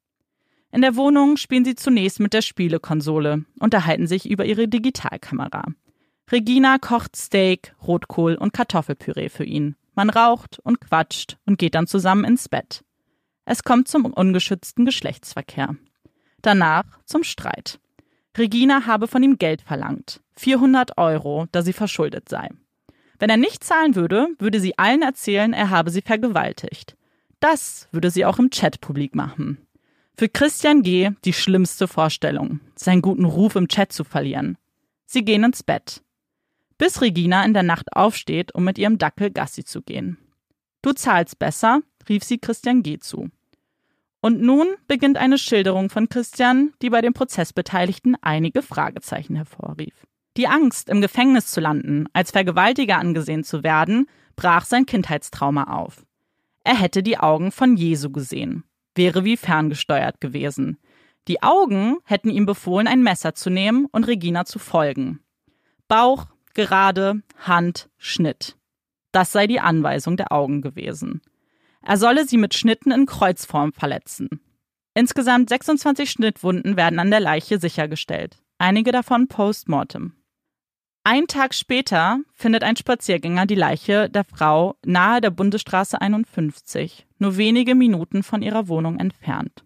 In 0.71 0.81
der 0.81 0.95
Wohnung 0.95 1.37
spielen 1.37 1.65
sie 1.65 1.73
zunächst 1.73 2.19
mit 2.19 2.33
der 2.33 2.43
Spielekonsole, 2.43 3.45
unterhalten 3.59 4.05
sich 4.05 4.29
über 4.29 4.45
ihre 4.45 4.67
Digitalkamera. 4.67 5.65
Regina 6.31 6.77
kocht 6.77 7.15
Steak, 7.15 7.73
Rotkohl 7.81 8.35
und 8.35 8.53
Kartoffelpüree 8.53 9.29
für 9.29 9.43
ihn. 9.43 9.75
Man 9.95 10.11
raucht 10.11 10.59
und 10.59 10.81
quatscht 10.81 11.37
und 11.47 11.57
geht 11.57 11.73
dann 11.73 11.87
zusammen 11.87 12.25
ins 12.25 12.47
Bett. 12.47 12.83
Es 13.43 13.63
kommt 13.63 13.87
zum 13.87 14.05
ungeschützten 14.05 14.85
Geschlechtsverkehr. 14.85 15.75
Danach 16.45 16.85
zum 17.05 17.23
Streit. 17.23 17.79
Regina 18.37 18.85
habe 18.85 19.07
von 19.07 19.23
ihm 19.23 19.39
Geld 19.39 19.63
verlangt. 19.63 20.21
400 20.35 20.95
Euro, 20.99 21.47
da 21.51 21.63
sie 21.63 21.73
verschuldet 21.73 22.29
sei. 22.29 22.49
Wenn 23.17 23.31
er 23.31 23.37
nicht 23.37 23.63
zahlen 23.63 23.95
würde, 23.95 24.27
würde 24.37 24.59
sie 24.59 24.77
allen 24.77 25.01
erzählen, 25.01 25.53
er 25.53 25.71
habe 25.71 25.89
sie 25.89 26.03
vergewaltigt. 26.03 26.95
Das 27.39 27.87
würde 27.91 28.11
sie 28.11 28.25
auch 28.25 28.37
im 28.37 28.51
Chat 28.51 28.79
publik 28.79 29.15
machen. 29.15 29.57
Für 30.15 30.29
Christian 30.29 30.83
G. 30.83 31.09
die 31.23 31.33
schlimmste 31.33 31.87
Vorstellung, 31.87 32.59
seinen 32.75 33.01
guten 33.01 33.25
Ruf 33.25 33.55
im 33.55 33.67
Chat 33.67 33.91
zu 33.91 34.03
verlieren. 34.03 34.55
Sie 35.07 35.25
gehen 35.25 35.43
ins 35.43 35.63
Bett. 35.63 36.03
Bis 36.77 37.01
Regina 37.01 37.43
in 37.43 37.55
der 37.55 37.63
Nacht 37.63 37.91
aufsteht, 37.93 38.53
um 38.53 38.65
mit 38.65 38.77
ihrem 38.77 38.99
Dackel 38.99 39.31
Gassi 39.31 39.63
zu 39.63 39.81
gehen. 39.81 40.19
Du 40.83 40.93
zahlst 40.93 41.39
besser, 41.39 41.81
rief 42.07 42.23
sie 42.23 42.37
Christian 42.37 42.83
G. 42.83 42.99
zu. 42.99 43.31
Und 44.25 44.41
nun 44.41 44.69
beginnt 44.87 45.17
eine 45.17 45.37
Schilderung 45.37 45.91
von 45.91 46.09
Christian, 46.09 46.73
die 46.81 46.89
bei 46.89 47.01
den 47.01 47.13
Prozessbeteiligten 47.13 48.17
einige 48.21 48.63
Fragezeichen 48.63 49.35
hervorrief. 49.35 49.93
Die 50.35 50.47
Angst, 50.47 50.89
im 50.89 50.99
Gefängnis 50.99 51.45
zu 51.45 51.61
landen, 51.61 52.07
als 52.11 52.31
Vergewaltiger 52.31 52.97
angesehen 52.97 53.43
zu 53.43 53.63
werden, 53.63 54.07
brach 54.35 54.65
sein 54.65 54.87
Kindheitstrauma 54.87 55.65
auf. 55.65 56.07
Er 56.63 56.73
hätte 56.73 57.03
die 57.03 57.19
Augen 57.19 57.51
von 57.51 57.77
Jesu 57.77 58.09
gesehen, 58.09 58.63
wäre 58.95 59.25
wie 59.25 59.37
ferngesteuert 59.37 60.19
gewesen. 60.19 60.79
Die 61.27 61.43
Augen 61.43 61.97
hätten 62.03 62.31
ihm 62.31 62.47
befohlen, 62.47 62.87
ein 62.87 63.03
Messer 63.03 63.35
zu 63.35 63.51
nehmen 63.51 63.85
und 63.91 64.05
Regina 64.05 64.45
zu 64.45 64.57
folgen. 64.57 65.19
Bauch, 65.87 66.25
gerade, 66.55 67.21
Hand, 67.37 67.91
Schnitt. 67.99 68.57
Das 69.11 69.31
sei 69.31 69.45
die 69.45 69.59
Anweisung 69.59 70.17
der 70.17 70.31
Augen 70.31 70.63
gewesen. 70.63 71.21
Er 71.87 71.97
solle 71.97 72.27
sie 72.27 72.37
mit 72.37 72.55
Schnitten 72.55 72.91
in 72.91 73.05
Kreuzform 73.05 73.71
verletzen. 73.71 74.41
Insgesamt 74.95 75.49
26 75.49 76.09
Schnittwunden 76.09 76.77
werden 76.77 76.97
an 76.97 77.11
der 77.11 77.19
Leiche 77.19 77.59
sichergestellt, 77.59 78.41
einige 78.57 78.91
davon 78.91 79.27
postmortem. 79.27 80.13
Ein 81.03 81.27
Tag 81.27 81.53
später 81.53 82.21
findet 82.33 82.63
ein 82.63 82.75
Spaziergänger 82.75 83.45
die 83.45 83.53
Leiche 83.53 84.09
der 84.09 84.23
Frau 84.23 84.75
nahe 84.83 85.21
der 85.21 85.29
Bundesstraße 85.29 86.01
51, 86.01 87.05
nur 87.19 87.37
wenige 87.37 87.75
Minuten 87.75 88.23
von 88.23 88.41
ihrer 88.41 88.67
Wohnung 88.67 88.97
entfernt. 88.97 89.63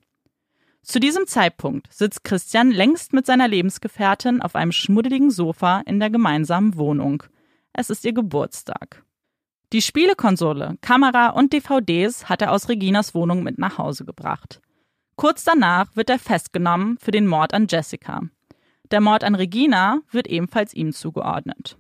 Zu 0.82 1.00
diesem 1.00 1.26
Zeitpunkt 1.26 1.88
sitzt 1.94 2.26
Christian 2.26 2.72
längst 2.72 3.14
mit 3.14 3.26
seiner 3.26 3.48
Lebensgefährtin 3.48 4.42
auf 4.42 4.56
einem 4.56 4.74
schmuddeligen 4.74 5.32
Sofa 5.32 5.84
in 5.86 6.02
der 6.02 6.10
gemeinsamen 6.10 6.76
Wohnung. 6.76 7.24
Es 7.72 7.90
ist 7.90 8.04
ihr 8.04 8.14
Geburtstag. 8.14 9.06
Die 9.72 9.84
Spielekonsole, 9.84 10.78
Kamera 10.82 11.30
und 11.30 11.54
DVDs 11.54 12.28
hat 12.28 12.42
er 12.42 12.52
aus 12.52 12.70
Reginas 12.70 13.14
Wohnung 13.14 13.44
mit 13.44 13.60
nach 13.60 13.78
Hause 13.78 14.04
gebracht. 14.04 14.62
Kurz 15.16 15.44
danach 15.44 15.96
wird 15.96 16.10
er 16.10 16.18
festgenommen 16.18 16.98
für 16.98 17.12
den 17.12 17.28
Mord 17.28 17.54
an 17.54 17.68
Jessica. 17.70 18.22
Der 18.90 19.00
Mord 19.00 19.24
an 19.24 19.36
Regina 19.36 20.00
wird 20.10 20.26
ebenfalls 20.26 20.74
ihm 20.74 20.92
zugeordnet. 20.92 21.78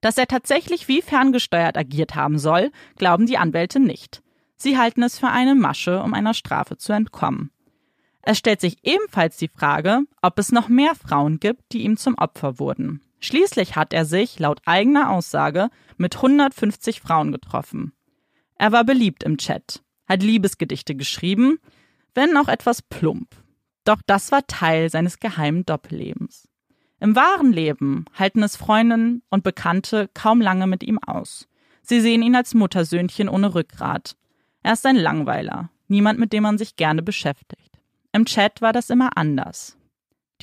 Dass 0.00 0.18
er 0.18 0.28
tatsächlich 0.28 0.86
wie 0.86 1.02
ferngesteuert 1.02 1.76
agiert 1.76 2.14
haben 2.14 2.38
soll, 2.38 2.70
glauben 2.96 3.26
die 3.26 3.38
Anwälte 3.38 3.80
nicht. 3.80 4.22
Sie 4.56 4.78
halten 4.78 5.02
es 5.02 5.18
für 5.18 5.28
eine 5.28 5.56
Masche, 5.56 6.00
um 6.00 6.14
einer 6.14 6.34
Strafe 6.34 6.76
zu 6.76 6.92
entkommen. 6.92 7.50
Es 8.22 8.38
stellt 8.38 8.60
sich 8.60 8.76
ebenfalls 8.84 9.36
die 9.36 9.48
Frage, 9.48 10.02
ob 10.20 10.38
es 10.38 10.52
noch 10.52 10.68
mehr 10.68 10.94
Frauen 10.94 11.40
gibt, 11.40 11.72
die 11.72 11.82
ihm 11.82 11.96
zum 11.96 12.14
Opfer 12.14 12.60
wurden. 12.60 13.00
Schließlich 13.22 13.76
hat 13.76 13.92
er 13.92 14.04
sich, 14.04 14.40
laut 14.40 14.60
eigener 14.66 15.10
Aussage, 15.10 15.70
mit 15.96 16.16
150 16.16 17.00
Frauen 17.00 17.30
getroffen. 17.30 17.92
Er 18.56 18.72
war 18.72 18.84
beliebt 18.84 19.22
im 19.22 19.38
Chat, 19.38 19.82
hat 20.08 20.24
Liebesgedichte 20.24 20.96
geschrieben, 20.96 21.58
wenn 22.14 22.36
auch 22.36 22.48
etwas 22.48 22.82
plump. 22.82 23.28
Doch 23.84 24.02
das 24.06 24.32
war 24.32 24.46
Teil 24.48 24.90
seines 24.90 25.20
geheimen 25.20 25.64
Doppellebens. 25.64 26.48
Im 26.98 27.14
wahren 27.14 27.52
Leben 27.52 28.06
halten 28.12 28.42
es 28.42 28.56
Freundinnen 28.56 29.22
und 29.30 29.44
Bekannte 29.44 30.10
kaum 30.14 30.40
lange 30.40 30.66
mit 30.66 30.82
ihm 30.82 30.98
aus. 30.98 31.46
Sie 31.82 32.00
sehen 32.00 32.22
ihn 32.22 32.34
als 32.34 32.54
Muttersöhnchen 32.54 33.28
ohne 33.28 33.54
Rückgrat. 33.54 34.16
Er 34.64 34.72
ist 34.72 34.84
ein 34.84 34.96
Langweiler, 34.96 35.70
niemand, 35.86 36.18
mit 36.18 36.32
dem 36.32 36.42
man 36.42 36.58
sich 36.58 36.74
gerne 36.74 37.02
beschäftigt. 37.02 37.78
Im 38.12 38.24
Chat 38.24 38.60
war 38.62 38.72
das 38.72 38.90
immer 38.90 39.16
anders. 39.16 39.76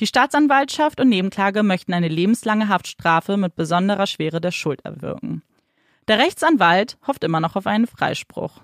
Die 0.00 0.06
Staatsanwaltschaft 0.06 0.98
und 0.98 1.10
Nebenklage 1.10 1.62
möchten 1.62 1.92
eine 1.92 2.08
lebenslange 2.08 2.68
Haftstrafe 2.68 3.36
mit 3.36 3.54
besonderer 3.54 4.06
Schwere 4.06 4.40
der 4.40 4.50
Schuld 4.50 4.82
erwirken. 4.82 5.42
Der 6.08 6.18
Rechtsanwalt 6.18 6.96
hofft 7.06 7.22
immer 7.22 7.38
noch 7.40 7.54
auf 7.54 7.66
einen 7.66 7.86
Freispruch. 7.86 8.62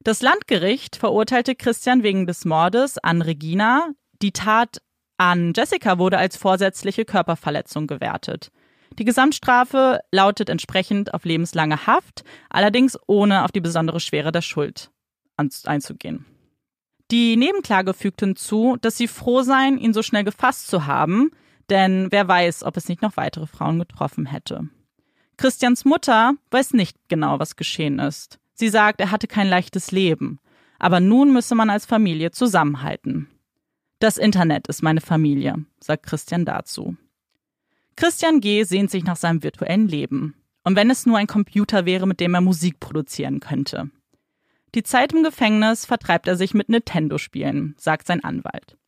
Das 0.00 0.22
Landgericht 0.22 0.96
verurteilte 0.96 1.54
Christian 1.54 2.02
wegen 2.02 2.26
des 2.26 2.46
Mordes 2.46 2.96
an 2.96 3.20
Regina. 3.20 3.90
Die 4.22 4.32
Tat 4.32 4.80
an 5.18 5.52
Jessica 5.54 5.98
wurde 5.98 6.16
als 6.16 6.38
vorsätzliche 6.38 7.04
Körperverletzung 7.04 7.86
gewertet. 7.86 8.50
Die 8.98 9.04
Gesamtstrafe 9.04 10.00
lautet 10.10 10.48
entsprechend 10.48 11.12
auf 11.12 11.24
lebenslange 11.26 11.86
Haft, 11.86 12.24
allerdings 12.48 12.98
ohne 13.06 13.44
auf 13.44 13.52
die 13.52 13.60
besondere 13.60 14.00
Schwere 14.00 14.32
der 14.32 14.42
Schuld 14.42 14.90
einzugehen. 15.36 16.31
Die 17.12 17.36
Nebenklage 17.36 17.92
fügt 17.92 18.20
hinzu, 18.20 18.78
dass 18.80 18.96
sie 18.96 19.06
froh 19.06 19.42
seien, 19.42 19.76
ihn 19.76 19.92
so 19.92 20.02
schnell 20.02 20.24
gefasst 20.24 20.68
zu 20.68 20.86
haben, 20.86 21.30
denn 21.68 22.10
wer 22.10 22.26
weiß, 22.26 22.62
ob 22.62 22.78
es 22.78 22.88
nicht 22.88 23.02
noch 23.02 23.18
weitere 23.18 23.46
Frauen 23.46 23.78
getroffen 23.78 24.24
hätte. 24.24 24.70
Christians 25.36 25.84
Mutter 25.84 26.32
weiß 26.50 26.72
nicht 26.72 26.96
genau, 27.08 27.38
was 27.38 27.56
geschehen 27.56 27.98
ist. 27.98 28.38
Sie 28.54 28.70
sagt, 28.70 28.98
er 28.98 29.10
hatte 29.10 29.26
kein 29.26 29.46
leichtes 29.46 29.92
Leben, 29.92 30.38
aber 30.78 31.00
nun 31.00 31.34
müsse 31.34 31.54
man 31.54 31.68
als 31.68 31.84
Familie 31.84 32.30
zusammenhalten. 32.30 33.28
Das 33.98 34.16
Internet 34.16 34.68
ist 34.68 34.82
meine 34.82 35.02
Familie, 35.02 35.66
sagt 35.80 36.06
Christian 36.06 36.46
dazu. 36.46 36.96
Christian 37.94 38.40
G. 38.40 38.64
sehnt 38.64 38.90
sich 38.90 39.04
nach 39.04 39.16
seinem 39.16 39.42
virtuellen 39.42 39.86
Leben. 39.86 40.34
Und 40.64 40.76
wenn 40.76 40.90
es 40.90 41.04
nur 41.04 41.18
ein 41.18 41.26
Computer 41.26 41.84
wäre, 41.84 42.06
mit 42.06 42.20
dem 42.20 42.32
er 42.32 42.40
Musik 42.40 42.80
produzieren 42.80 43.38
könnte. 43.40 43.90
Die 44.74 44.82
Zeit 44.82 45.12
im 45.12 45.22
Gefängnis 45.22 45.84
vertreibt 45.84 46.26
er 46.26 46.36
sich 46.36 46.54
mit 46.54 46.68
Nintendo-Spielen, 46.68 47.74
sagt 47.76 48.06
sein 48.06 48.24
Anwalt. 48.24 48.78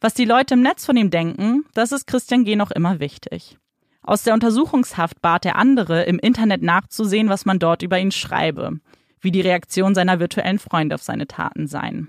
Was 0.00 0.14
die 0.14 0.24
Leute 0.24 0.54
im 0.54 0.60
Netz 0.60 0.86
von 0.86 0.96
ihm 0.96 1.10
denken, 1.10 1.64
das 1.74 1.90
ist 1.90 2.06
Christian 2.06 2.44
G. 2.44 2.54
noch 2.54 2.70
immer 2.70 3.00
wichtig. 3.00 3.58
Aus 4.02 4.22
der 4.22 4.32
Untersuchungshaft 4.32 5.20
bat 5.20 5.44
er 5.44 5.56
andere, 5.56 6.04
im 6.04 6.20
Internet 6.20 6.62
nachzusehen, 6.62 7.28
was 7.28 7.44
man 7.44 7.58
dort 7.58 7.82
über 7.82 7.98
ihn 7.98 8.12
schreibe, 8.12 8.78
wie 9.20 9.32
die 9.32 9.40
Reaktion 9.40 9.94
seiner 9.94 10.20
virtuellen 10.20 10.60
Freunde 10.60 10.94
auf 10.94 11.02
seine 11.02 11.26
Taten 11.26 11.66
seien. 11.66 12.08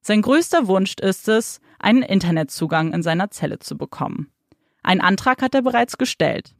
Sein 0.00 0.20
größter 0.20 0.66
Wunsch 0.66 0.96
ist 1.00 1.28
es, 1.28 1.60
einen 1.78 2.02
Internetzugang 2.02 2.92
in 2.92 3.02
seiner 3.02 3.30
Zelle 3.30 3.60
zu 3.60 3.78
bekommen. 3.78 4.32
Ein 4.82 5.00
Antrag 5.00 5.40
hat 5.40 5.54
er 5.54 5.62
bereits 5.62 5.98
gestellt. 5.98 6.54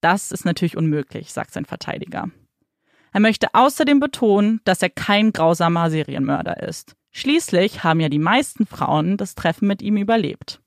Das 0.00 0.32
ist 0.32 0.44
natürlich 0.44 0.76
unmöglich, 0.76 1.32
sagt 1.32 1.52
sein 1.52 1.64
Verteidiger. 1.64 2.30
Er 3.12 3.20
möchte 3.20 3.54
außerdem 3.54 4.00
betonen, 4.00 4.60
dass 4.64 4.82
er 4.82 4.90
kein 4.90 5.32
grausamer 5.32 5.90
Serienmörder 5.90 6.62
ist. 6.62 6.94
Schließlich 7.10 7.82
haben 7.82 8.00
ja 8.00 8.08
die 8.08 8.18
meisten 8.18 8.66
Frauen 8.66 9.16
das 9.16 9.34
Treffen 9.34 9.66
mit 9.66 9.82
ihm 9.82 9.96
überlebt. 9.96 10.60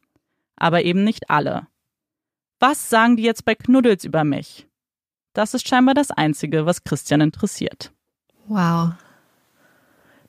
Aber 0.58 0.84
eben 0.84 1.04
nicht 1.04 1.30
alle. 1.30 1.68
Was 2.60 2.90
sagen 2.90 3.18
die 3.18 3.24
jetzt 3.24 3.46
bei 3.46 3.56
Knuddels 3.56 4.04
über 4.04 4.24
mich? 4.24 4.68
Das 5.34 5.54
ist 5.54 5.68
scheinbar 5.68 5.96
das 5.96 6.12
Einzige, 6.12 6.66
was 6.66 6.84
Christian 6.84 7.22
interessiert. 7.22 7.92
Wow. 8.48 8.92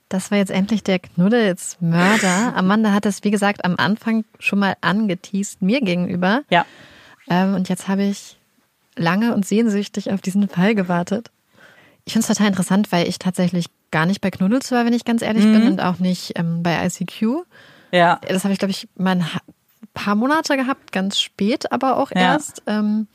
Das 0.08 0.30
war 0.30 0.38
jetzt 0.38 0.50
endlich 0.50 0.82
der 0.82 0.98
Knuddels-Mörder. 0.98 2.52
Amanda 2.56 2.92
hat 2.92 3.06
es, 3.06 3.24
wie 3.24 3.30
gesagt, 3.30 3.64
am 3.64 3.76
Anfang 3.76 4.24
schon 4.38 4.60
mal 4.60 4.76
angeteased, 4.80 5.60
mir 5.60 5.80
gegenüber. 5.80 6.42
Ja. 6.50 6.64
Ähm, 7.28 7.54
und 7.54 7.68
jetzt 7.68 7.88
habe 7.88 8.04
ich 8.04 8.38
lange 8.96 9.34
und 9.34 9.44
sehnsüchtig 9.44 10.10
auf 10.12 10.20
diesen 10.20 10.48
Fall 10.48 10.74
gewartet. 10.74 11.30
Ich 12.04 12.12
finde 12.12 12.26
es 12.28 12.36
total 12.36 12.48
interessant, 12.48 12.92
weil 12.92 13.08
ich 13.08 13.18
tatsächlich 13.18 13.66
gar 13.90 14.06
nicht 14.06 14.20
bei 14.20 14.30
Knuddels 14.30 14.70
war, 14.72 14.84
wenn 14.84 14.92
ich 14.92 15.04
ganz 15.04 15.22
ehrlich 15.22 15.44
mhm. 15.44 15.52
bin, 15.52 15.66
und 15.68 15.80
auch 15.80 15.98
nicht 15.98 16.38
ähm, 16.38 16.62
bei 16.62 16.84
ICQ. 16.84 17.44
Ja. 17.92 18.20
Das 18.28 18.44
habe 18.44 18.52
ich, 18.52 18.58
glaube 18.58 18.72
ich, 18.72 18.88
mal 18.96 19.16
ein 19.16 19.26
paar 19.94 20.14
Monate 20.14 20.56
gehabt, 20.56 20.92
ganz 20.92 21.18
spät 21.20 21.72
aber 21.72 21.96
auch 21.96 22.10
ja. 22.10 22.20
erst. 22.20 22.62
Ähm, 22.66 23.06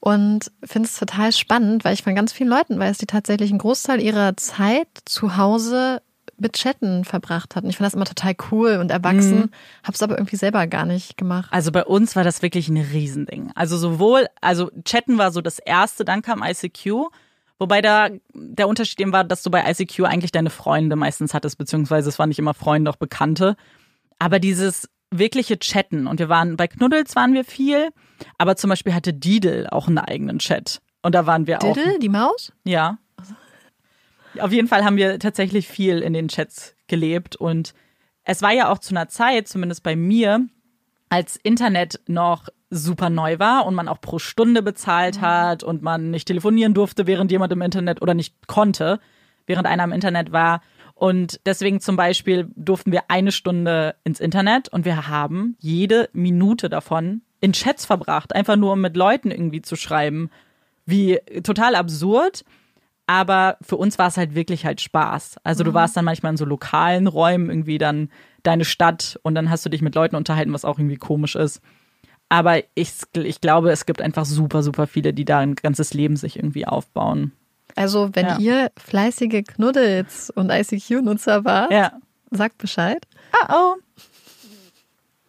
und 0.00 0.50
finde 0.64 0.88
es 0.88 0.98
total 0.98 1.30
spannend, 1.32 1.84
weil 1.84 1.94
ich 1.94 2.02
von 2.02 2.16
ganz 2.16 2.32
vielen 2.32 2.50
Leuten 2.50 2.78
weiß, 2.78 2.98
die 2.98 3.06
tatsächlich 3.06 3.50
einen 3.50 3.60
Großteil 3.60 4.00
ihrer 4.00 4.36
Zeit 4.36 4.88
zu 5.04 5.36
Hause 5.36 6.02
mit 6.38 6.54
Chatten 6.54 7.04
verbracht 7.04 7.54
hatten. 7.54 7.68
Ich 7.68 7.76
fand 7.76 7.86
das 7.86 7.94
immer 7.94 8.04
total 8.04 8.34
cool 8.50 8.78
und 8.80 8.90
erwachsen, 8.90 9.38
mhm. 9.38 9.50
habe 9.84 9.94
es 9.94 10.02
aber 10.02 10.18
irgendwie 10.18 10.36
selber 10.36 10.66
gar 10.66 10.86
nicht 10.86 11.16
gemacht. 11.16 11.48
Also 11.52 11.70
bei 11.70 11.84
uns 11.84 12.16
war 12.16 12.24
das 12.24 12.42
wirklich 12.42 12.68
ein 12.68 12.78
Riesending. 12.78 13.52
Also 13.54 13.78
sowohl, 13.78 14.26
also 14.40 14.70
Chatten 14.84 15.18
war 15.18 15.30
so 15.30 15.40
das 15.40 15.60
erste, 15.60 16.04
dann 16.04 16.20
kam 16.20 16.42
ICQ 16.42 17.10
Wobei 17.58 17.80
da 17.80 18.08
der 18.34 18.68
Unterschied 18.68 19.00
eben 19.00 19.12
war, 19.12 19.24
dass 19.24 19.42
du 19.42 19.50
bei 19.50 19.68
ICQ 19.70 20.04
eigentlich 20.04 20.32
deine 20.32 20.50
Freunde 20.50 20.96
meistens 20.96 21.34
hattest, 21.34 21.58
beziehungsweise 21.58 22.08
es 22.08 22.18
waren 22.18 22.28
nicht 22.28 22.38
immer 22.38 22.54
Freunde, 22.54 22.90
auch 22.90 22.96
Bekannte. 22.96 23.56
Aber 24.18 24.38
dieses 24.38 24.88
wirkliche 25.12 25.58
Chatten 25.58 26.06
und 26.06 26.18
wir 26.18 26.28
waren 26.28 26.56
bei 26.56 26.66
Knuddels 26.66 27.14
waren 27.14 27.34
wir 27.34 27.44
viel, 27.44 27.90
aber 28.38 28.56
zum 28.56 28.70
Beispiel 28.70 28.94
hatte 28.94 29.12
Didel 29.12 29.66
auch 29.68 29.86
einen 29.86 29.98
eigenen 29.98 30.38
Chat 30.38 30.80
und 31.02 31.14
da 31.14 31.26
waren 31.26 31.46
wir 31.46 31.58
Didel, 31.58 31.70
auch. 31.70 31.74
Didel, 31.76 31.98
die 31.98 32.08
Maus? 32.08 32.52
Ja. 32.64 32.98
Auf 34.38 34.52
jeden 34.52 34.68
Fall 34.68 34.84
haben 34.84 34.96
wir 34.96 35.18
tatsächlich 35.18 35.68
viel 35.68 35.98
in 35.98 36.14
den 36.14 36.28
Chats 36.28 36.74
gelebt 36.86 37.36
und 37.36 37.74
es 38.24 38.40
war 38.40 38.52
ja 38.52 38.70
auch 38.70 38.78
zu 38.78 38.94
einer 38.94 39.08
Zeit, 39.08 39.48
zumindest 39.48 39.82
bei 39.82 39.96
mir, 39.96 40.46
als 41.12 41.36
Internet 41.36 42.00
noch 42.06 42.48
super 42.70 43.10
neu 43.10 43.38
war 43.38 43.66
und 43.66 43.74
man 43.74 43.86
auch 43.86 44.00
pro 44.00 44.18
Stunde 44.18 44.62
bezahlt 44.62 45.18
mhm. 45.18 45.20
hat 45.20 45.62
und 45.62 45.82
man 45.82 46.10
nicht 46.10 46.26
telefonieren 46.26 46.72
durfte, 46.72 47.06
während 47.06 47.30
jemand 47.30 47.52
im 47.52 47.60
Internet 47.60 48.00
oder 48.00 48.14
nicht 48.14 48.46
konnte, 48.46 48.98
während 49.46 49.66
einer 49.66 49.84
im 49.84 49.92
Internet 49.92 50.32
war. 50.32 50.62
Und 50.94 51.38
deswegen 51.44 51.82
zum 51.82 51.96
Beispiel 51.96 52.48
durften 52.56 52.92
wir 52.92 53.02
eine 53.08 53.30
Stunde 53.30 53.94
ins 54.04 54.20
Internet 54.20 54.70
und 54.70 54.86
wir 54.86 55.06
haben 55.06 55.54
jede 55.58 56.08
Minute 56.14 56.70
davon 56.70 57.20
in 57.42 57.52
Chats 57.52 57.84
verbracht, 57.84 58.34
einfach 58.34 58.56
nur 58.56 58.72
um 58.72 58.80
mit 58.80 58.96
Leuten 58.96 59.30
irgendwie 59.30 59.60
zu 59.60 59.76
schreiben. 59.76 60.30
Wie 60.86 61.18
total 61.42 61.74
absurd. 61.74 62.42
Aber 63.12 63.58
für 63.60 63.76
uns 63.76 63.98
war 63.98 64.08
es 64.08 64.16
halt 64.16 64.34
wirklich 64.34 64.64
halt 64.64 64.80
Spaß. 64.80 65.36
Also 65.44 65.64
mhm. 65.64 65.66
du 65.66 65.74
warst 65.74 65.94
dann 65.98 66.06
manchmal 66.06 66.30
in 66.30 66.38
so 66.38 66.46
lokalen 66.46 67.06
Räumen 67.06 67.50
irgendwie 67.50 67.76
dann 67.76 68.08
deine 68.42 68.64
Stadt 68.64 69.20
und 69.22 69.34
dann 69.34 69.50
hast 69.50 69.66
du 69.66 69.68
dich 69.68 69.82
mit 69.82 69.94
Leuten 69.94 70.16
unterhalten, 70.16 70.54
was 70.54 70.64
auch 70.64 70.78
irgendwie 70.78 70.96
komisch 70.96 71.36
ist. 71.36 71.60
Aber 72.30 72.62
ich, 72.74 72.94
ich 73.12 73.42
glaube, 73.42 73.70
es 73.70 73.84
gibt 73.84 74.00
einfach 74.00 74.24
super, 74.24 74.62
super 74.62 74.86
viele, 74.86 75.12
die 75.12 75.26
da 75.26 75.40
ein 75.40 75.56
ganzes 75.56 75.92
Leben 75.92 76.16
sich 76.16 76.36
irgendwie 76.36 76.66
aufbauen. 76.66 77.32
Also, 77.76 78.08
wenn 78.14 78.26
ja. 78.26 78.38
ihr 78.38 78.70
fleißige 78.78 79.44
Knuddels 79.46 80.30
und 80.30 80.48
ICQ-Nutzer 80.48 81.44
wart, 81.44 81.70
ja. 81.70 81.92
sagt 82.30 82.56
Bescheid. 82.56 83.06
Ah, 83.42 83.74
oh. 83.74 83.74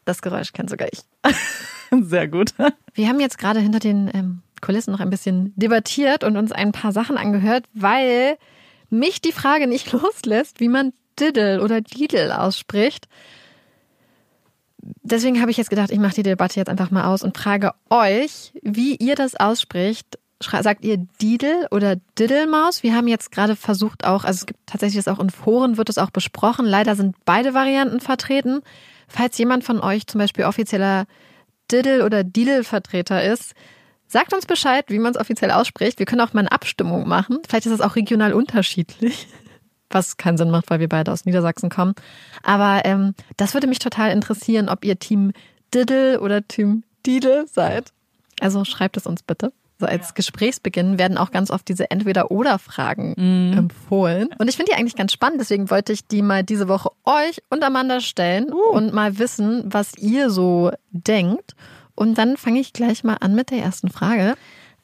Das 0.05 0.21
Geräusch 0.21 0.53
kennt 0.53 0.69
sogar 0.69 0.87
ich. 0.89 1.01
Sehr 2.01 2.29
gut. 2.29 2.53
Wir 2.93 3.09
haben 3.09 3.19
jetzt 3.19 3.37
gerade 3.37 3.59
hinter 3.59 3.79
den 3.79 4.09
ähm, 4.13 4.41
Kulissen 4.63 4.91
noch 4.91 4.99
ein 4.99 5.09
bisschen 5.09 5.53
debattiert 5.55 6.23
und 6.23 6.37
uns 6.37 6.51
ein 6.51 6.71
paar 6.71 6.91
Sachen 6.91 7.17
angehört, 7.17 7.65
weil 7.73 8.37
mich 8.89 9.21
die 9.21 9.31
Frage 9.31 9.67
nicht 9.67 9.91
loslässt, 9.91 10.59
wie 10.59 10.69
man 10.69 10.93
Diddle 11.19 11.61
oder 11.61 11.81
Diddle 11.81 12.39
ausspricht. 12.39 13.07
Deswegen 15.03 15.39
habe 15.41 15.51
ich 15.51 15.57
jetzt 15.57 15.69
gedacht, 15.69 15.91
ich 15.91 15.99
mache 15.99 16.15
die 16.15 16.23
Debatte 16.23 16.59
jetzt 16.59 16.69
einfach 16.69 16.91
mal 16.91 17.05
aus 17.05 17.23
und 17.23 17.37
frage 17.37 17.71
euch, 17.89 18.53
wie 18.61 18.95
ihr 18.95 19.15
das 19.15 19.35
ausspricht. 19.35 20.17
sagt 20.41 20.83
ihr 20.83 20.97
Didel 21.21 21.67
oder 21.71 21.97
Diddelmaus? 22.17 22.83
Wir 22.83 22.95
haben 22.95 23.07
jetzt 23.07 23.31
gerade 23.31 23.55
versucht 23.55 24.05
auch, 24.05 24.23
also 24.25 24.39
es 24.39 24.45
gibt 24.45 24.59
tatsächlich 24.65 25.03
das 25.03 25.13
auch 25.13 25.21
in 25.21 25.29
Foren, 25.29 25.77
wird 25.77 25.89
es 25.89 25.97
auch 25.97 26.09
besprochen. 26.09 26.65
Leider 26.65 26.95
sind 26.95 27.15
beide 27.25 27.53
Varianten 27.53 27.99
vertreten. 28.01 28.61
Falls 29.07 29.37
jemand 29.37 29.63
von 29.63 29.79
euch 29.79 30.07
zum 30.07 30.19
Beispiel 30.19 30.45
offizieller 30.45 31.05
Diddle- 31.71 32.03
oder 32.03 32.23
Didel-Vertreter 32.23 33.23
ist, 33.23 33.53
sagt 34.13 34.33
uns 34.33 34.45
Bescheid, 34.45 34.85
wie 34.87 34.99
man 34.99 35.11
es 35.13 35.19
offiziell 35.19 35.51
ausspricht. 35.51 35.99
Wir 35.99 36.05
können 36.05 36.21
auch 36.21 36.33
mal 36.33 36.39
eine 36.41 36.51
Abstimmung 36.51 37.07
machen. 37.07 37.39
Vielleicht 37.47 37.65
ist 37.65 37.73
es 37.73 37.81
auch 37.81 37.95
regional 37.97 38.31
unterschiedlich, 38.33 39.27
was 39.89 40.15
keinen 40.17 40.37
Sinn 40.37 40.49
macht, 40.51 40.69
weil 40.69 40.79
wir 40.79 40.87
beide 40.89 41.11
aus 41.11 41.25
Niedersachsen 41.25 41.69
kommen. 41.69 41.93
Aber 42.43 42.81
ähm, 42.85 43.13
das 43.37 43.53
würde 43.53 43.67
mich 43.67 43.79
total 43.79 44.11
interessieren, 44.11 44.69
ob 44.69 44.85
ihr 44.85 44.97
Team 44.97 45.33
Diddle 45.73 46.21
oder 46.21 46.47
Team 46.47 46.83
Didel 47.05 47.45
seid. 47.47 47.91
Also 48.39 48.63
schreibt 48.65 48.95
es 48.97 49.05
uns 49.05 49.23
bitte. 49.23 49.51
So 49.79 49.87
als 49.87 50.13
Gesprächsbeginn 50.13 50.97
werden 50.99 51.17
auch 51.17 51.31
ganz 51.31 51.49
oft 51.51 51.67
diese 51.67 51.89
Entweder-Oder-Fragen 51.91 53.15
Mhm. 53.17 53.57
empfohlen. 53.57 54.29
Und 54.37 54.47
ich 54.47 54.55
finde 54.55 54.71
die 54.71 54.77
eigentlich 54.77 54.95
ganz 54.95 55.11
spannend, 55.11 55.41
deswegen 55.41 55.69
wollte 55.69 55.91
ich 55.91 56.07
die 56.07 56.21
mal 56.21 56.43
diese 56.43 56.67
Woche 56.67 56.89
euch 57.05 57.41
und 57.49 57.63
Amanda 57.63 57.99
stellen 57.99 58.53
Uh. 58.53 58.71
und 58.75 58.93
mal 58.93 59.17
wissen, 59.17 59.63
was 59.65 59.97
ihr 59.97 60.29
so 60.29 60.71
denkt. 60.91 61.55
Und 61.95 62.17
dann 62.17 62.37
fange 62.37 62.59
ich 62.59 62.73
gleich 62.73 63.03
mal 63.03 63.15
an 63.21 63.35
mit 63.35 63.51
der 63.51 63.59
ersten 63.59 63.89
Frage. 63.89 64.35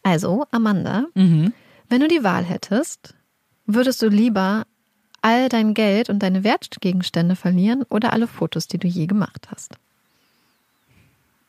Also, 0.03 0.45
Amanda, 0.51 1.05
Mhm. 1.15 1.53
wenn 1.89 2.01
du 2.01 2.07
die 2.07 2.23
Wahl 2.23 2.43
hättest, 2.43 3.15
würdest 3.65 4.01
du 4.01 4.07
lieber 4.09 4.65
all 5.21 5.49
dein 5.49 5.73
Geld 5.73 6.09
und 6.09 6.19
deine 6.19 6.43
Wertgegenstände 6.43 7.35
verlieren 7.35 7.83
oder 7.89 8.13
alle 8.13 8.27
Fotos, 8.27 8.67
die 8.67 8.77
du 8.77 8.87
je 8.87 9.05
gemacht 9.07 9.47
hast? 9.51 9.73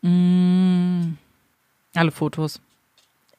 Mm. 0.03 1.15
Alle 1.95 2.11
Fotos. 2.11 2.61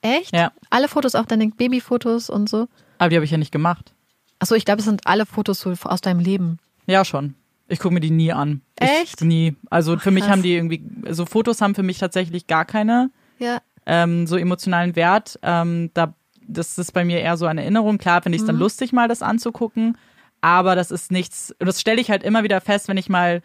Echt? 0.01 0.33
Ja. 0.35 0.51
Alle 0.69 0.87
Fotos, 0.87 1.15
auch 1.15 1.25
deine 1.25 1.47
Babyfotos 1.49 2.29
und 2.29 2.49
so? 2.49 2.67
Aber 2.97 3.09
die 3.09 3.15
habe 3.15 3.25
ich 3.25 3.31
ja 3.31 3.37
nicht 3.37 3.51
gemacht. 3.51 3.93
Achso, 4.39 4.55
ich 4.55 4.65
glaube, 4.65 4.79
es 4.79 4.85
sind 4.85 5.05
alle 5.05 5.25
Fotos 5.25 5.65
aus 5.65 6.01
deinem 6.01 6.19
Leben. 6.19 6.59
Ja, 6.87 7.05
schon. 7.05 7.35
Ich 7.67 7.79
gucke 7.79 7.93
mir 7.93 7.99
die 7.99 8.11
nie 8.11 8.31
an. 8.33 8.61
Echt? 8.81 9.21
Ich, 9.21 9.27
nie. 9.27 9.55
Also 9.69 9.97
für 9.97 10.11
mich 10.11 10.23
krass. 10.23 10.31
haben 10.31 10.43
die 10.43 10.55
irgendwie, 10.55 10.83
so 11.09 11.25
Fotos 11.25 11.61
haben 11.61 11.75
für 11.75 11.83
mich 11.83 11.97
tatsächlich 11.97 12.47
gar 12.47 12.65
keine 12.65 13.09
Ja. 13.39 13.59
ähm, 13.85 14.27
so 14.27 14.37
emotionalen 14.37 14.95
Wert. 14.95 15.39
Ähm, 15.43 15.91
da, 15.93 16.13
das 16.47 16.77
ist 16.77 16.91
bei 16.93 17.05
mir 17.05 17.19
eher 17.19 17.37
so 17.37 17.45
eine 17.45 17.61
Erinnerung. 17.61 17.97
Klar 17.97 18.21
finde 18.21 18.35
ich 18.35 18.41
es 18.41 18.47
dann 18.47 18.57
lustig, 18.57 18.93
mal 18.93 19.07
das 19.07 19.21
anzugucken. 19.21 19.97
Aber 20.41 20.75
das 20.75 20.91
ist 20.91 21.11
nichts, 21.11 21.55
das 21.59 21.79
stelle 21.79 22.01
ich 22.01 22.09
halt 22.09 22.23
immer 22.23 22.43
wieder 22.43 22.61
fest, 22.61 22.87
wenn 22.87 22.97
ich 22.97 23.09
mal 23.09 23.41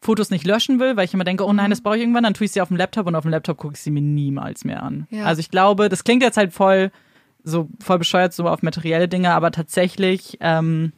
Fotos 0.00 0.30
nicht 0.30 0.46
löschen 0.46 0.80
will, 0.80 0.96
weil 0.96 1.04
ich 1.04 1.14
immer 1.14 1.24
denke, 1.24 1.44
oh 1.46 1.52
nein, 1.52 1.70
das 1.70 1.82
brauche 1.82 1.96
ich 1.96 2.02
irgendwann, 2.02 2.24
dann 2.24 2.34
tue 2.34 2.46
ich 2.46 2.52
sie 2.52 2.60
auf 2.60 2.68
dem 2.68 2.76
Laptop 2.76 3.06
und 3.06 3.14
auf 3.14 3.22
dem 3.22 3.30
Laptop 3.30 3.58
gucke 3.58 3.74
ich 3.74 3.80
sie 3.80 3.90
mir 3.90 4.00
niemals 4.00 4.64
mehr 4.64 4.82
an. 4.82 5.06
Ja. 5.10 5.24
Also 5.24 5.40
ich 5.40 5.50
glaube, 5.50 5.88
das 5.88 6.04
klingt 6.04 6.22
jetzt 6.22 6.36
halt 6.38 6.52
voll 6.52 6.90
so 7.42 7.68
voll 7.82 7.98
bescheuert 7.98 8.34
so 8.34 8.46
auf 8.48 8.62
materielle 8.62 9.08
Dinge, 9.08 9.32
aber 9.32 9.50
tatsächlich 9.50 10.38
ähm, 10.40 10.92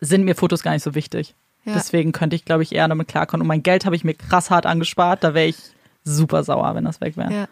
sind 0.00 0.24
mir 0.24 0.34
Fotos 0.34 0.62
gar 0.62 0.72
nicht 0.72 0.82
so 0.82 0.94
wichtig. 0.94 1.34
Ja. 1.66 1.74
Deswegen 1.74 2.12
könnte 2.12 2.36
ich, 2.36 2.44
glaube 2.44 2.62
ich, 2.62 2.72
eher 2.72 2.86
damit 2.88 3.08
klarkommen. 3.08 3.42
Und 3.42 3.48
mein 3.48 3.62
Geld 3.62 3.84
habe 3.84 3.96
ich 3.96 4.04
mir 4.04 4.14
krass 4.14 4.50
hart 4.50 4.66
angespart. 4.66 5.22
Da 5.24 5.34
wäre 5.34 5.46
ich 5.46 5.56
super 6.04 6.44
sauer, 6.44 6.74
wenn 6.74 6.84
das 6.84 7.00
weg 7.00 7.16
wäre. 7.16 7.32
Ja. 7.32 7.48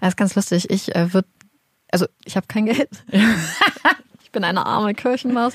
Das 0.00 0.10
ist 0.10 0.16
ganz 0.16 0.34
lustig. 0.34 0.70
Ich 0.70 0.94
äh, 0.96 1.12
würde, 1.12 1.28
also 1.92 2.06
ich 2.24 2.36
habe 2.36 2.46
kein 2.46 2.64
Geld. 2.66 2.88
ich 4.22 4.30
bin 4.32 4.44
eine 4.44 4.64
arme 4.64 4.94
Kirchenmaus. 4.94 5.52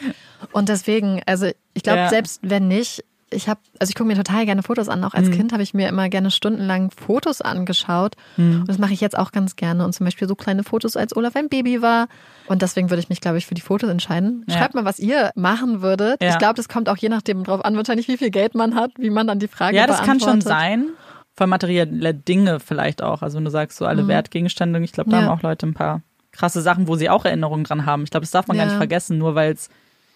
Und 0.51 0.69
deswegen, 0.69 1.21
also 1.25 1.49
ich 1.73 1.83
glaube, 1.83 1.99
Ja. 1.99 2.09
selbst 2.09 2.39
wenn 2.43 2.67
nicht, 2.67 3.03
ich 3.35 3.47
habe, 3.49 3.59
also 3.79 3.89
ich 3.91 3.95
gucke 3.95 4.07
mir 4.07 4.15
total 4.15 4.45
gerne 4.45 4.63
Fotos 4.63 4.89
an. 4.89 5.03
Auch 5.03 5.13
als 5.13 5.27
Mhm. 5.27 5.33
Kind 5.33 5.53
habe 5.53 5.61
ich 5.63 5.73
mir 5.73 5.87
immer 5.89 6.09
gerne 6.09 6.31
stundenlang 6.31 6.89
Fotos 6.91 7.41
angeschaut. 7.41 8.15
Mhm. 8.37 8.61
Und 8.61 8.69
das 8.69 8.77
mache 8.77 8.93
ich 8.93 9.01
jetzt 9.01 9.17
auch 9.17 9.31
ganz 9.31 9.55
gerne. 9.55 9.85
Und 9.85 9.93
zum 9.93 10.05
Beispiel 10.05 10.27
so 10.27 10.35
kleine 10.35 10.63
Fotos, 10.63 10.95
als 10.97 11.15
Olaf 11.15 11.35
ein 11.35 11.49
Baby 11.49 11.81
war. 11.81 12.07
Und 12.47 12.61
deswegen 12.61 12.89
würde 12.89 13.01
ich 13.01 13.09
mich, 13.09 13.21
glaube 13.21 13.37
ich, 13.37 13.45
für 13.45 13.53
die 13.55 13.61
Fotos 13.61 13.89
entscheiden. 13.89 14.43
Ja. 14.47 14.57
Schreibt 14.57 14.73
mal, 14.75 14.85
was 14.85 14.99
ihr 14.99 15.31
machen 15.35 15.81
würdet. 15.81 16.21
Ja. 16.23 16.29
Ich 16.29 16.37
glaube, 16.37 16.55
das 16.55 16.69
kommt 16.69 16.89
auch 16.89 16.97
je 16.97 17.09
nachdem 17.09 17.43
drauf 17.43 17.63
an, 17.65 17.75
wahrscheinlich, 17.75 18.07
wie 18.07 18.17
viel 18.17 18.29
Geld 18.31 18.55
man 18.55 18.75
hat, 18.75 18.91
wie 18.97 19.09
man 19.09 19.27
dann 19.27 19.39
die 19.39 19.47
Frage 19.47 19.75
Ja, 19.77 19.85
das 19.87 20.01
kann 20.03 20.19
schon 20.19 20.41
sein. 20.41 20.87
Vor 21.37 21.47
materielle 21.47 22.13
Dinge 22.13 22.59
vielleicht 22.61 23.01
auch. 23.03 23.21
Also 23.21 23.37
wenn 23.37 23.45
du 23.45 23.51
sagst, 23.51 23.77
so 23.77 23.85
alle 23.85 24.07
Wertgegenstände, 24.07 24.79
ich 24.79 24.93
glaube, 24.93 25.09
da 25.09 25.17
Mhm. 25.17 25.23
Ja. 25.23 25.29
haben 25.29 25.37
auch 25.37 25.41
Leute 25.43 25.67
ein 25.67 25.73
paar 25.73 26.01
krasse 26.31 26.61
Sachen, 26.61 26.87
wo 26.87 26.95
sie 26.95 27.09
auch 27.09 27.25
Erinnerungen 27.25 27.63
dran 27.65 27.85
haben. 27.85 28.03
Ich 28.03 28.09
glaube, 28.09 28.23
das 28.25 28.31
darf 28.31 28.47
man 28.47 28.57
gar 28.57 28.65
nicht 28.65 28.75
vergessen. 28.77 29.17
Nur 29.17 29.35
weil 29.35 29.51
es 29.53 29.69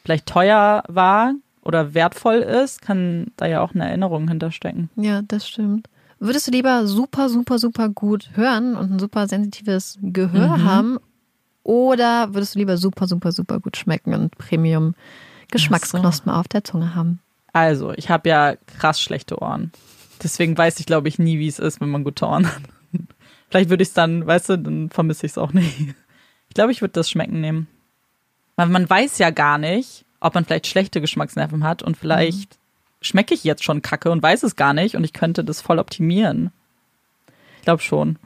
vielleicht 0.04 0.26
teuer 0.28 0.84
war 0.88 1.34
oder 1.70 1.94
wertvoll 1.94 2.38
ist, 2.38 2.82
kann 2.82 3.28
da 3.38 3.46
ja 3.46 3.62
auch 3.62 3.74
eine 3.74 3.88
Erinnerung 3.88 4.28
hinterstecken. 4.28 4.90
Ja, 4.98 5.22
das 5.22 5.48
stimmt. 5.48 5.88
Würdest 6.20 6.48
du 6.48 6.52
lieber 6.52 6.86
super, 6.86 7.30
super, 7.30 7.60
super 7.60 7.88
gut 7.88 8.32
hören 8.34 8.76
und 8.76 8.92
ein 8.92 9.00
super 9.00 9.28
sensitives 9.30 9.98
Gehör 10.02 10.58
Mhm. 10.58 10.64
haben? 10.66 10.98
Oder 11.64 12.34
würdest 12.34 12.56
du 12.56 12.60
lieber 12.60 12.76
super, 12.78 13.08
super, 13.08 13.32
super 13.32 13.60
gut 13.60 13.78
schmecken 13.78 14.14
und 14.14 14.38
Premium 14.38 14.96
Geschmacksknospen 15.52 16.32
auf 16.32 16.48
der 16.48 16.64
Zunge 16.64 16.96
haben? 16.96 17.20
Also, 17.54 17.94
ich 17.94 18.10
habe 18.10 18.28
ja 18.30 18.56
krass 18.78 19.00
schlechte 19.00 19.40
Ohren. 19.42 19.72
Deswegen 20.22 20.58
weiß 20.58 20.80
ich, 20.80 20.86
glaube 20.86 21.08
ich, 21.08 21.20
nie, 21.20 21.40
wie 21.40 21.48
es 21.48 21.60
ist, 21.60 21.80
wenn 21.80 21.90
man 21.90 22.04
gute 22.04 22.26
Ohren 22.26 22.48
hat. 22.48 22.62
Vielleicht 23.50 23.70
würde 23.70 23.84
ich 23.84 23.90
es 23.90 23.94
dann, 23.94 24.26
weißt 24.28 24.50
du, 24.50 24.58
dann 24.58 24.90
vermisse 24.90 25.26
ich 25.26 25.32
es 25.34 25.38
auch 25.38 25.54
nicht. 25.54 25.96
Ich 26.50 26.54
glaube, 26.56 26.72
ich 26.72 26.82
würde 26.82 26.92
das 26.94 27.10
Schmecken 27.10 27.40
nehmen. 27.42 27.68
Weil 28.56 28.68
man 28.68 28.90
weiß 28.90 29.20
ja 29.20 29.30
gar 29.30 29.58
nicht, 29.58 30.06
ob 30.20 30.36
man 30.36 30.46
vielleicht 30.46 30.68
schlechte 30.68 31.02
Geschmacksnerven 31.02 31.64
hat 31.64 31.82
und 31.84 31.98
vielleicht 31.98 32.58
schmecke 33.02 33.34
ich 33.34 33.44
jetzt 33.44 33.64
schon 33.64 33.82
Kacke 33.82 34.12
und 34.12 34.22
weiß 34.22 34.44
es 34.44 34.56
gar 34.56 34.74
nicht 34.74 34.96
und 34.96 35.04
ich 35.04 35.14
könnte 35.14 35.44
das 35.44 35.62
voll 35.62 35.80
optimieren. 35.80 36.52
Ich 37.58 37.64
glaube 37.64 37.82
schon. 37.82 38.18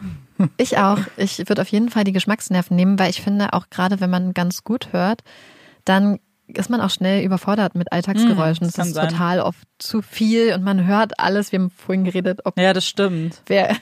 Ich 0.57 0.77
auch. 0.77 0.97
Ich 1.17 1.37
würde 1.49 1.61
auf 1.61 1.67
jeden 1.69 1.89
Fall 1.89 2.03
die 2.03 2.11
Geschmacksnerven 2.11 2.75
nehmen, 2.75 2.97
weil 2.97 3.09
ich 3.09 3.21
finde, 3.21 3.53
auch 3.53 3.69
gerade 3.69 3.99
wenn 3.99 4.09
man 4.09 4.33
ganz 4.33 4.63
gut 4.63 4.91
hört, 4.91 5.21
dann 5.85 6.19
ist 6.47 6.69
man 6.69 6.81
auch 6.81 6.89
schnell 6.89 7.23
überfordert 7.23 7.75
mit 7.75 7.91
Alltagsgeräuschen. 7.91 8.65
Mm, 8.65 8.69
das 8.69 8.73
das 8.73 8.75
kann 8.75 8.87
ist 8.87 8.93
sein. 8.95 9.09
total 9.09 9.39
oft 9.41 9.67
zu 9.79 10.01
viel 10.01 10.53
und 10.53 10.63
man 10.63 10.85
hört 10.85 11.19
alles. 11.19 11.51
Wir 11.51 11.59
haben 11.59 11.69
vorhin 11.69 12.03
geredet, 12.03 12.41
ob 12.45 12.57
Ja, 12.59 12.73
das 12.73 12.85
stimmt. 12.87 13.41
wer, 13.45 13.75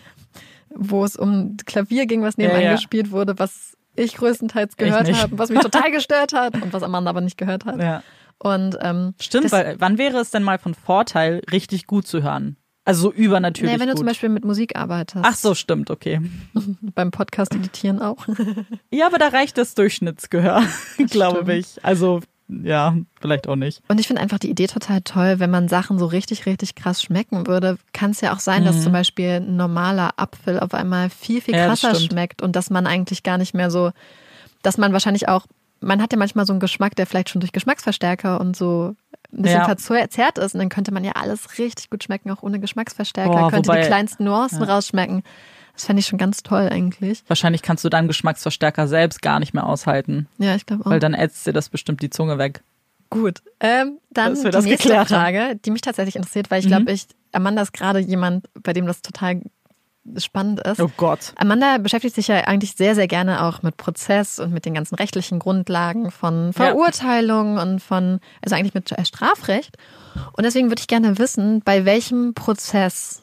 wo 0.75 1.03
es 1.05 1.15
um 1.15 1.57
Klavier 1.65 2.05
ging, 2.05 2.21
was 2.21 2.37
nebenan 2.37 2.61
Ja, 2.61 2.67
ja. 2.69 2.75
gespielt 2.75 3.11
wurde, 3.11 3.39
was 3.39 3.77
ich 3.95 4.15
größtenteils 4.15 4.77
gehört 4.77 5.11
habe, 5.13 5.37
was 5.37 5.49
mich 5.49 5.59
total 5.59 5.91
gestört 5.91 6.33
hat 6.33 6.55
und 6.55 6.73
was 6.73 6.83
Amanda 6.83 7.09
aber 7.09 7.21
nicht 7.21 7.37
gehört 7.37 7.65
hat. 7.65 7.79
Ja. 7.79 8.03
Und 8.39 8.77
ähm, 8.81 9.13
Stimmt, 9.21 9.51
weil 9.51 9.75
wann 9.79 9.97
wäre 9.97 10.17
es 10.17 10.31
denn 10.31 10.43
mal 10.43 10.57
von 10.57 10.73
Vorteil, 10.73 11.41
richtig 11.51 11.85
gut 11.85 12.07
zu 12.07 12.23
hören? 12.23 12.57
Also 12.83 13.03
so 13.03 13.11
übernatürlich 13.13 13.75
nee, 13.75 13.79
wenn 13.79 13.87
du 13.87 13.93
gut. 13.93 13.99
zum 13.99 14.07
Beispiel 14.07 14.29
mit 14.29 14.43
Musik 14.43 14.75
arbeitest, 14.75 15.23
Ach 15.23 15.35
so, 15.35 15.53
stimmt, 15.53 15.91
okay. 15.91 16.19
beim 16.95 17.11
Podcast 17.11 17.53
editieren 17.53 18.01
auch. 18.01 18.25
Ja, 18.89 19.05
aber 19.05 19.19
da 19.19 19.27
reicht 19.27 19.59
das 19.59 19.75
Durchschnittsgehör, 19.75 20.63
glaube 21.11 21.43
stimmt. 21.43 21.49
ich. 21.51 21.85
Also, 21.85 22.21
ja, 22.63 22.95
vielleicht 23.21 23.47
auch 23.47 23.55
nicht. 23.55 23.81
Und 23.87 23.99
ich 23.99 24.07
finde 24.07 24.21
einfach 24.21 24.39
die 24.39 24.49
Idee 24.49 24.67
total 24.67 25.01
toll, 25.01 25.39
wenn 25.39 25.49
man 25.49 25.67
Sachen 25.69 25.97
so 25.97 26.05
richtig, 26.05 26.45
richtig 26.45 26.75
krass 26.75 27.01
schmecken 27.01 27.47
würde, 27.47 27.77
kann 27.93 28.11
es 28.11 28.21
ja 28.21 28.33
auch 28.33 28.39
sein, 28.39 28.65
dass 28.65 28.83
zum 28.83 28.91
Beispiel 28.93 29.39
ein 29.41 29.55
normaler 29.55 30.11
Apfel 30.17 30.59
auf 30.59 30.73
einmal 30.73 31.09
viel, 31.09 31.41
viel 31.41 31.53
Mhm. 31.53 31.59
Ja, 31.59 31.65
krasser 31.67 31.95
stimmt. 31.95 32.11
schmeckt 32.11 32.41
und 32.41 32.55
dass 32.55 32.69
man 32.69 32.87
eigentlich 32.87 33.23
gar 33.23 33.37
nicht 33.37 33.53
mehr 33.53 33.71
so, 33.71 33.91
dass 34.63 34.77
man 34.77 34.91
wahrscheinlich 34.93 35.27
auch, 35.29 35.45
man 35.79 36.01
hat 36.01 36.11
ja 36.11 36.19
manchmal 36.19 36.45
so 36.45 36.53
einen 36.53 36.59
Geschmack, 36.59 36.95
der 36.95 37.07
vielleicht 37.07 37.29
schon 37.29 37.39
durch 37.39 37.51
Geschmacksverstärker 37.53 38.39
und 38.41 38.55
so 38.55 38.95
ein 39.33 39.41
bisschen 39.43 39.61
Ja. 39.61 39.65
verzerrt 39.77 40.37
ist 40.37 40.53
und 40.53 40.59
dann 40.59 40.69
könnte 40.69 40.93
man 40.93 41.03
ja 41.03 41.13
alles 41.13 41.57
richtig 41.57 41.89
gut 41.89 42.03
schmecken, 42.03 42.29
auch 42.31 42.43
ohne 42.43 42.59
Geschmacksverstärker, 42.59 43.31
Boah, 43.31 43.49
könnte 43.49 43.71
die 43.71 43.77
kleinsten 43.87 44.25
Nuancen 44.25 44.61
rausschmecken. 44.63 45.23
Das 45.81 45.87
fände 45.87 45.99
ich 46.01 46.05
schon 46.05 46.19
ganz 46.19 46.43
toll 46.43 46.69
eigentlich. 46.71 47.23
Wahrscheinlich 47.27 47.63
kannst 47.63 47.83
du 47.83 47.89
deinen 47.89 48.07
Geschmacksverstärker 48.07 48.87
selbst 48.87 49.23
gar 49.23 49.39
nicht 49.39 49.55
mehr 49.55 49.65
aushalten, 49.65 50.27
Ja, 50.37 50.53
ich 50.53 50.67
glaube 50.67 50.85
auch. 50.85 50.91
weil 50.91 50.99
dann 50.99 51.15
ätzt 51.15 51.47
dir 51.47 51.53
das 51.53 51.69
bestimmt 51.69 52.03
die 52.03 52.11
Zunge 52.11 52.37
weg. 52.37 52.61
Gut, 53.09 53.41
ähm, 53.59 53.97
dann 54.11 54.35
die 54.35 54.51
das 54.51 54.63
nächste 54.63 54.95
haben. 54.95 55.05
Mhm. 55.05 55.07
Frage, 55.07 55.55
die 55.65 55.71
mich 55.71 55.81
tatsächlich 55.81 56.15
interessiert, 56.15 56.51
weil 56.51 56.59
ich 56.59 56.67
glaube, 56.67 56.91
ich 56.91 57.07
Amanda 57.31 57.63
ist 57.63 57.73
gerade 57.73 57.97
jemand, 57.97 58.47
bei 58.61 58.73
dem 58.73 58.85
das 58.85 59.01
total 59.01 59.41
spannend 60.17 60.59
ist. 60.61 60.79
Oh 60.79 60.91
Gott. 60.97 61.33
Amanda 61.35 61.79
beschäftigt 61.79 62.13
sich 62.13 62.27
ja 62.27 62.35
eigentlich 62.41 62.73
sehr, 62.75 62.93
sehr 62.93 63.07
gerne 63.07 63.43
auch 63.43 63.63
mit 63.63 63.75
Prozess 63.77 64.37
und 64.37 64.53
mit 64.53 64.65
den 64.65 64.75
ganzen 64.75 64.93
rechtlichen 64.95 65.39
Grundlagen 65.39 66.11
von 66.11 66.53
Verurteilung 66.53 67.57
und 67.57 67.79
von, 67.79 68.19
also 68.43 68.55
eigentlich 68.55 68.75
mit 68.75 68.93
Strafrecht. 69.07 69.77
Und 70.33 70.43
deswegen 70.43 70.69
würde 70.69 70.79
ich 70.81 70.87
gerne 70.87 71.17
wissen, 71.17 71.61
bei 71.65 71.85
welchem 71.85 72.35
Prozess 72.35 73.20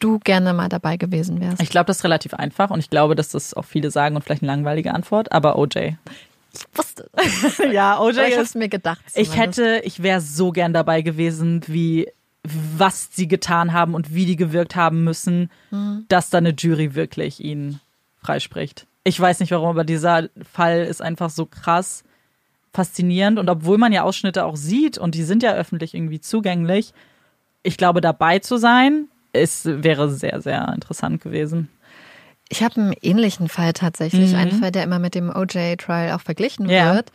du 0.00 0.18
gerne 0.18 0.52
mal 0.52 0.68
dabei 0.68 0.96
gewesen 0.96 1.40
wärst. 1.40 1.62
Ich 1.62 1.70
glaube, 1.70 1.86
das 1.86 1.98
ist 1.98 2.04
relativ 2.04 2.34
einfach 2.34 2.70
und 2.70 2.80
ich 2.80 2.90
glaube, 2.90 3.14
dass 3.14 3.28
das 3.30 3.54
auch 3.54 3.64
viele 3.64 3.90
sagen 3.90 4.16
und 4.16 4.22
vielleicht 4.22 4.42
eine 4.42 4.50
langweilige 4.52 4.92
Antwort, 4.94 5.30
aber 5.32 5.56
OJ. 5.56 5.92
Ich 6.52 6.66
wusste, 6.74 7.08
ja, 7.72 8.00
OJ 8.00 8.18
ich 8.18 8.32
habe 8.32 8.42
es 8.42 8.54
mir 8.56 8.68
gedacht. 8.68 9.00
Ich 9.14 9.30
zumindest. 9.30 9.58
hätte, 9.60 9.80
ich 9.84 10.02
wäre 10.02 10.20
so 10.20 10.50
gern 10.50 10.72
dabei 10.72 11.02
gewesen, 11.02 11.62
wie 11.68 12.08
was 12.42 13.10
sie 13.12 13.28
getan 13.28 13.72
haben 13.72 13.94
und 13.94 14.14
wie 14.14 14.24
die 14.26 14.36
gewirkt 14.36 14.74
haben 14.74 15.04
müssen, 15.04 15.50
Mhm. 15.70 16.06
dass 16.08 16.30
da 16.30 16.38
eine 16.38 16.54
Jury 16.56 16.94
wirklich 16.94 17.38
ihn 17.44 17.78
freispricht. 18.22 18.86
Ich 19.04 19.18
weiß 19.20 19.40
nicht 19.40 19.52
warum, 19.52 19.68
aber 19.68 19.84
dieser 19.84 20.28
Fall 20.50 20.84
ist 20.84 21.00
einfach 21.02 21.30
so 21.30 21.46
krass 21.46 22.02
faszinierend 22.72 23.38
und 23.38 23.48
obwohl 23.50 23.78
man 23.78 23.92
ja 23.92 24.02
Ausschnitte 24.04 24.44
auch 24.44 24.56
sieht 24.56 24.96
und 24.96 25.14
die 25.14 25.24
sind 25.24 25.42
ja 25.42 25.54
öffentlich 25.54 25.92
irgendwie 25.94 26.20
zugänglich, 26.20 26.92
ich 27.62 27.76
glaube 27.76 28.00
dabei 28.00 28.38
zu 28.38 28.56
sein, 28.58 29.08
ist 29.32 29.64
wäre 29.66 30.10
sehr 30.10 30.40
sehr 30.40 30.72
interessant 30.74 31.20
gewesen. 31.22 31.68
Ich 32.48 32.62
habe 32.64 32.80
einen 32.80 32.94
ähnlichen 33.00 33.48
Fall 33.48 33.72
tatsächlich, 33.72 34.32
mhm. 34.32 34.38
einen 34.38 34.60
Fall, 34.60 34.72
der 34.72 34.82
immer 34.82 34.98
mit 34.98 35.14
dem 35.14 35.30
OJ-Trial 35.30 36.12
auch 36.12 36.20
verglichen 36.20 36.68
ja. 36.68 36.94
wird. 36.94 37.12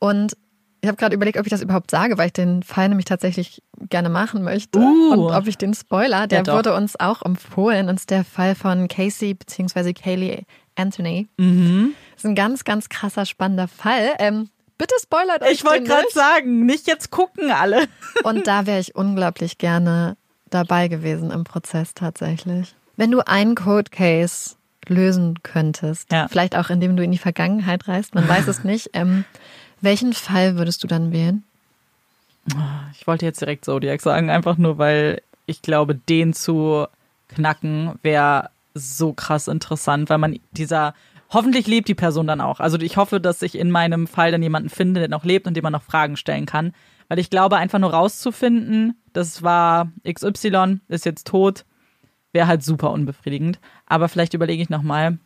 Und 0.00 0.36
ich 0.80 0.88
habe 0.88 0.96
gerade 0.96 1.14
überlegt, 1.14 1.38
ob 1.38 1.46
ich 1.46 1.50
das 1.50 1.62
überhaupt 1.62 1.90
sage, 1.90 2.18
weil 2.18 2.26
ich 2.26 2.32
den 2.32 2.62
Fall 2.62 2.88
nämlich 2.88 3.06
tatsächlich 3.06 3.62
gerne 3.88 4.08
machen 4.08 4.42
möchte. 4.42 4.78
Uh, 4.78 5.12
und 5.12 5.20
ob 5.34 5.46
ich 5.46 5.56
den 5.56 5.74
Spoiler, 5.74 6.26
der 6.26 6.42
ja, 6.44 6.52
wurde 6.52 6.74
uns 6.74 6.98
auch 6.98 7.22
empfohlen, 7.22 7.88
und 7.88 7.96
ist 7.96 8.10
der 8.10 8.24
Fall 8.24 8.54
von 8.54 8.88
Casey 8.88 9.34
bzw. 9.34 9.92
Kaylee 9.92 10.42
Anthony. 10.74 11.28
Mhm. 11.38 11.94
Das 12.14 12.24
ist 12.24 12.28
ein 12.28 12.34
ganz, 12.34 12.64
ganz 12.64 12.88
krasser, 12.88 13.24
spannender 13.24 13.68
Fall. 13.68 14.10
Ähm, 14.18 14.50
bitte 14.78 14.94
spoilert 15.02 15.42
euch 15.42 15.52
Ich 15.52 15.64
wollte 15.64 15.84
gerade 15.84 16.10
sagen, 16.12 16.66
nicht 16.66 16.86
jetzt 16.86 17.10
gucken 17.10 17.50
alle. 17.50 17.86
Und 18.24 18.46
da 18.46 18.66
wäre 18.66 18.80
ich 18.80 18.94
unglaublich 18.94 19.58
gerne 19.58 20.16
dabei 20.56 20.88
gewesen 20.88 21.30
im 21.30 21.44
Prozess 21.44 21.94
tatsächlich. 21.94 22.74
Wenn 22.96 23.10
du 23.10 23.26
einen 23.26 23.54
Code 23.54 23.90
Case 23.90 24.56
lösen 24.88 25.42
könntest, 25.42 26.10
ja. 26.12 26.28
vielleicht 26.28 26.56
auch 26.56 26.70
indem 26.70 26.96
du 26.96 27.02
in 27.02 27.12
die 27.12 27.18
Vergangenheit 27.18 27.88
reist, 27.88 28.14
man 28.14 28.28
weiß 28.28 28.48
es 28.48 28.64
nicht, 28.64 28.90
ähm, 28.92 29.24
welchen 29.80 30.12
Fall 30.12 30.56
würdest 30.56 30.82
du 30.82 30.86
dann 30.86 31.12
wählen? 31.12 31.44
Ich 32.92 33.06
wollte 33.06 33.26
jetzt 33.26 33.40
direkt 33.40 33.64
Zodiac 33.64 34.00
sagen, 34.00 34.30
einfach 34.30 34.56
nur, 34.56 34.78
weil 34.78 35.20
ich 35.46 35.62
glaube, 35.62 35.94
den 35.94 36.32
zu 36.32 36.86
knacken 37.28 37.98
wäre 38.02 38.50
so 38.74 39.12
krass 39.12 39.48
interessant, 39.48 40.10
weil 40.10 40.18
man 40.18 40.38
dieser 40.52 40.94
hoffentlich 41.30 41.66
lebt 41.66 41.88
die 41.88 41.94
Person 41.94 42.26
dann 42.26 42.40
auch. 42.40 42.60
Also 42.60 42.78
ich 42.78 42.96
hoffe, 42.96 43.20
dass 43.20 43.42
ich 43.42 43.58
in 43.58 43.70
meinem 43.70 44.06
Fall 44.06 44.30
dann 44.30 44.42
jemanden 44.42 44.68
finde, 44.68 45.00
der 45.00 45.08
noch 45.08 45.24
lebt 45.24 45.46
und 45.46 45.54
dem 45.54 45.62
man 45.62 45.72
noch 45.72 45.82
Fragen 45.82 46.16
stellen 46.16 46.46
kann. 46.46 46.72
Weil 47.08 47.18
ich 47.18 47.30
glaube, 47.30 47.56
einfach 47.56 47.78
nur 47.78 47.92
rauszufinden, 47.92 48.96
das 49.12 49.42
war 49.42 49.90
XY, 50.08 50.80
ist 50.88 51.04
jetzt 51.04 51.26
tot, 51.26 51.64
wäre 52.32 52.46
halt 52.46 52.62
super 52.62 52.90
unbefriedigend. 52.90 53.58
Aber 53.86 54.08
vielleicht 54.08 54.34
überlege 54.34 54.62
ich 54.62 54.70
nochmal, 54.70 55.18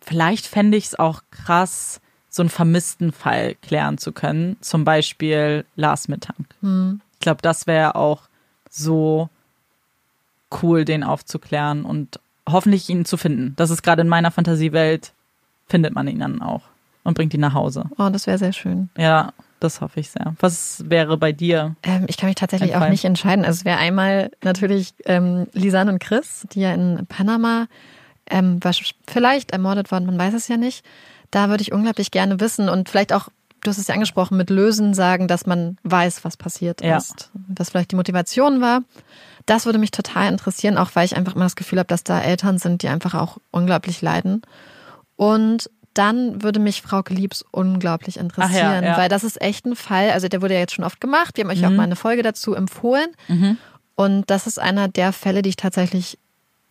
vielleicht 0.00 0.46
fände 0.46 0.76
ich 0.76 0.86
es 0.86 0.98
auch 0.98 1.22
krass, 1.30 2.00
so 2.28 2.42
einen 2.42 2.50
vermissten 2.50 3.12
Fall 3.12 3.54
klären 3.56 3.98
zu 3.98 4.12
können. 4.12 4.56
Zum 4.60 4.84
Beispiel 4.84 5.64
Lars 5.76 6.08
Mittank. 6.08 6.46
Hm. 6.60 7.00
Ich 7.14 7.20
glaube, 7.20 7.42
das 7.42 7.66
wäre 7.66 7.94
auch 7.94 8.22
so 8.70 9.28
cool, 10.62 10.84
den 10.84 11.04
aufzuklären 11.04 11.84
und 11.84 12.20
hoffentlich 12.48 12.88
ihn 12.88 13.04
zu 13.04 13.16
finden. 13.16 13.54
Das 13.56 13.70
ist 13.70 13.82
gerade 13.82 14.02
in 14.02 14.08
meiner 14.08 14.30
Fantasiewelt, 14.30 15.12
findet 15.66 15.94
man 15.94 16.08
ihn 16.08 16.18
dann 16.18 16.42
auch 16.42 16.62
und 17.04 17.14
bringt 17.14 17.34
ihn 17.34 17.40
nach 17.40 17.54
Hause. 17.54 17.84
Oh, 17.98 18.08
das 18.10 18.26
wäre 18.26 18.38
sehr 18.38 18.52
schön. 18.52 18.90
Ja, 18.96 19.32
das 19.60 19.80
hoffe 19.80 20.00
ich 20.00 20.10
sehr. 20.10 20.34
Was 20.40 20.82
wäre 20.88 21.16
bei 21.16 21.32
dir? 21.32 21.76
Ähm, 21.82 22.04
ich 22.08 22.16
kann 22.16 22.28
mich 22.28 22.36
tatsächlich 22.36 22.76
auch 22.76 22.88
nicht 22.88 23.04
entscheiden. 23.04 23.44
Also 23.44 23.60
es 23.60 23.64
wäre 23.64 23.78
einmal 23.78 24.30
natürlich 24.42 24.94
ähm, 25.06 25.46
Lisanne 25.52 25.92
und 25.92 25.98
Chris, 26.00 26.46
die 26.52 26.60
ja 26.60 26.72
in 26.72 27.06
Panama 27.08 27.66
ähm, 28.30 28.60
vielleicht 29.06 29.52
ermordet 29.52 29.90
worden, 29.90 30.06
man 30.06 30.18
weiß 30.18 30.34
es 30.34 30.48
ja 30.48 30.56
nicht. 30.56 30.84
Da 31.30 31.48
würde 31.48 31.62
ich 31.62 31.72
unglaublich 31.72 32.10
gerne 32.10 32.40
wissen 32.40 32.68
und 32.68 32.88
vielleicht 32.88 33.12
auch, 33.12 33.28
du 33.62 33.70
hast 33.70 33.78
es 33.78 33.88
ja 33.88 33.94
angesprochen, 33.94 34.36
mit 34.36 34.50
Lösen 34.50 34.94
sagen, 34.94 35.28
dass 35.28 35.46
man 35.46 35.78
weiß, 35.82 36.24
was 36.24 36.36
passiert 36.36 36.82
ja. 36.82 36.96
ist. 36.96 37.30
Was 37.48 37.70
vielleicht 37.70 37.90
die 37.90 37.96
Motivation 37.96 38.60
war. 38.60 38.82
Das 39.46 39.66
würde 39.66 39.78
mich 39.78 39.90
total 39.90 40.30
interessieren, 40.30 40.78
auch 40.78 40.90
weil 40.94 41.04
ich 41.04 41.16
einfach 41.16 41.34
immer 41.34 41.44
das 41.44 41.56
Gefühl 41.56 41.78
habe, 41.78 41.86
dass 41.86 42.04
da 42.04 42.20
Eltern 42.20 42.58
sind, 42.58 42.82
die 42.82 42.88
einfach 42.88 43.14
auch 43.14 43.38
unglaublich 43.50 44.00
leiden. 44.00 44.42
Und 45.16 45.70
dann 45.94 46.42
würde 46.42 46.60
mich 46.60 46.82
Frau 46.82 47.02
Liebs 47.08 47.44
unglaublich 47.50 48.18
interessieren, 48.18 48.82
ja, 48.84 48.90
ja. 48.90 48.96
weil 48.96 49.08
das 49.08 49.24
ist 49.24 49.40
echt 49.40 49.64
ein 49.64 49.76
Fall, 49.76 50.10
also 50.10 50.28
der 50.28 50.42
wurde 50.42 50.54
ja 50.54 50.60
jetzt 50.60 50.74
schon 50.74 50.84
oft 50.84 51.00
gemacht, 51.00 51.36
wir 51.36 51.44
haben 51.44 51.50
euch 51.50 51.60
mhm. 51.60 51.66
auch 51.66 51.70
mal 51.70 51.84
eine 51.84 51.96
Folge 51.96 52.22
dazu 52.22 52.54
empfohlen. 52.54 53.08
Mhm. 53.28 53.58
Und 53.94 54.28
das 54.28 54.46
ist 54.46 54.58
einer 54.58 54.88
der 54.88 55.12
Fälle, 55.12 55.42
die 55.42 55.50
ich 55.50 55.56
tatsächlich 55.56 56.18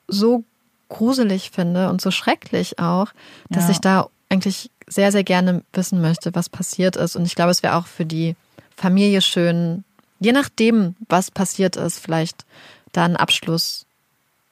so 0.08 0.44
gruselig 0.90 1.52
finde 1.52 1.90
und 1.90 2.02
so 2.02 2.12
schrecklich 2.12 2.80
auch, 2.80 3.08
dass 3.50 3.66
ja. 3.66 3.72
ich 3.72 3.80
da 3.80 4.08
eigentlich 4.30 4.70
sehr, 4.88 5.12
sehr 5.12 5.24
gerne 5.24 5.64
wissen 5.74 6.02
möchte, 6.02 6.36
was 6.36 6.50
passiert 6.50 6.96
ist. 6.96 7.16
Und 7.16 7.26
ich 7.26 7.36
glaube, 7.36 7.52
es 7.52 7.64
wäre 7.64 7.76
auch 7.76 7.88
für 7.88 8.06
die 8.06 8.36
Familie 8.76 9.22
schön, 9.22 9.84
je 10.20 10.34
nachdem, 10.34 10.96
was 11.08 11.32
passiert 11.32 11.76
ist, 11.78 12.00
vielleicht 12.00 12.46
da 12.92 13.06
einen 13.06 13.16
Abschluss 13.16 13.86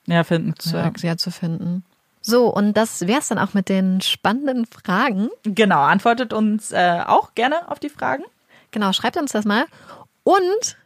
ja, 0.07 0.23
finden. 0.23 0.55
Zu, 0.57 0.77
ja. 0.77 1.17
zu 1.17 1.31
finden. 1.31 1.83
So, 2.21 2.47
und 2.47 2.77
das 2.77 3.07
wäre 3.07 3.19
es 3.19 3.29
dann 3.29 3.39
auch 3.39 3.53
mit 3.53 3.67
den 3.67 3.99
spannenden 4.01 4.65
Fragen. 4.65 5.29
Genau, 5.43 5.81
antwortet 5.81 6.33
uns 6.33 6.71
äh, 6.71 7.01
auch 7.05 7.33
gerne 7.33 7.69
auf 7.69 7.79
die 7.79 7.89
Fragen. 7.89 8.23
Genau, 8.69 8.93
schreibt 8.93 9.17
uns 9.17 9.31
das 9.31 9.45
mal. 9.45 9.65
Und 10.23 10.77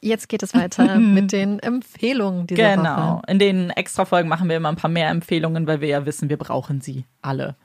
jetzt 0.00 0.28
geht 0.28 0.42
es 0.42 0.54
weiter 0.54 0.96
mit 0.98 1.32
den 1.32 1.60
Empfehlungen 1.60 2.46
dieser 2.46 2.76
genau. 2.76 2.82
Woche. 2.82 2.94
Genau, 2.96 3.22
in 3.28 3.38
den 3.38 3.70
Extra-Folgen 3.70 4.28
machen 4.28 4.48
wir 4.48 4.56
immer 4.56 4.68
ein 4.68 4.76
paar 4.76 4.90
mehr 4.90 5.08
Empfehlungen, 5.08 5.66
weil 5.66 5.80
wir 5.80 5.88
ja 5.88 6.04
wissen, 6.04 6.28
wir 6.28 6.36
brauchen 6.36 6.80
sie 6.80 7.06
alle. 7.22 7.56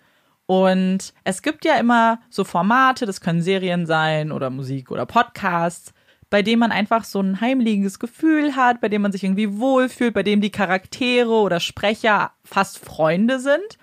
Und 0.45 1.13
es 1.25 1.41
gibt 1.41 1.65
ja 1.65 1.75
immer 1.75 2.19
so 2.29 2.45
Formate, 2.45 3.05
das 3.05 3.19
können 3.19 3.41
Serien 3.41 3.85
sein 3.85 4.31
oder 4.31 4.49
Musik 4.49 4.91
oder 4.91 5.05
Podcasts, 5.05 5.91
bei 6.29 6.41
dem 6.41 6.59
man 6.59 6.71
einfach 6.71 7.03
so 7.03 7.21
ein 7.21 7.39
heimliegendes 7.39 7.99
Gefühl 7.99 8.55
hat, 8.55 8.81
bei 8.81 8.89
dem 8.89 9.01
man 9.01 9.11
sich 9.11 9.23
irgendwie 9.23 9.57
wohlfühlt, 9.57 10.13
bei 10.13 10.23
dem 10.23 10.41
die 10.41 10.51
Charaktere 10.51 11.31
oder 11.31 11.59
Sprecher 11.59 12.31
fast 12.43 12.79
Freunde 12.79 13.39
sind. 13.39 13.77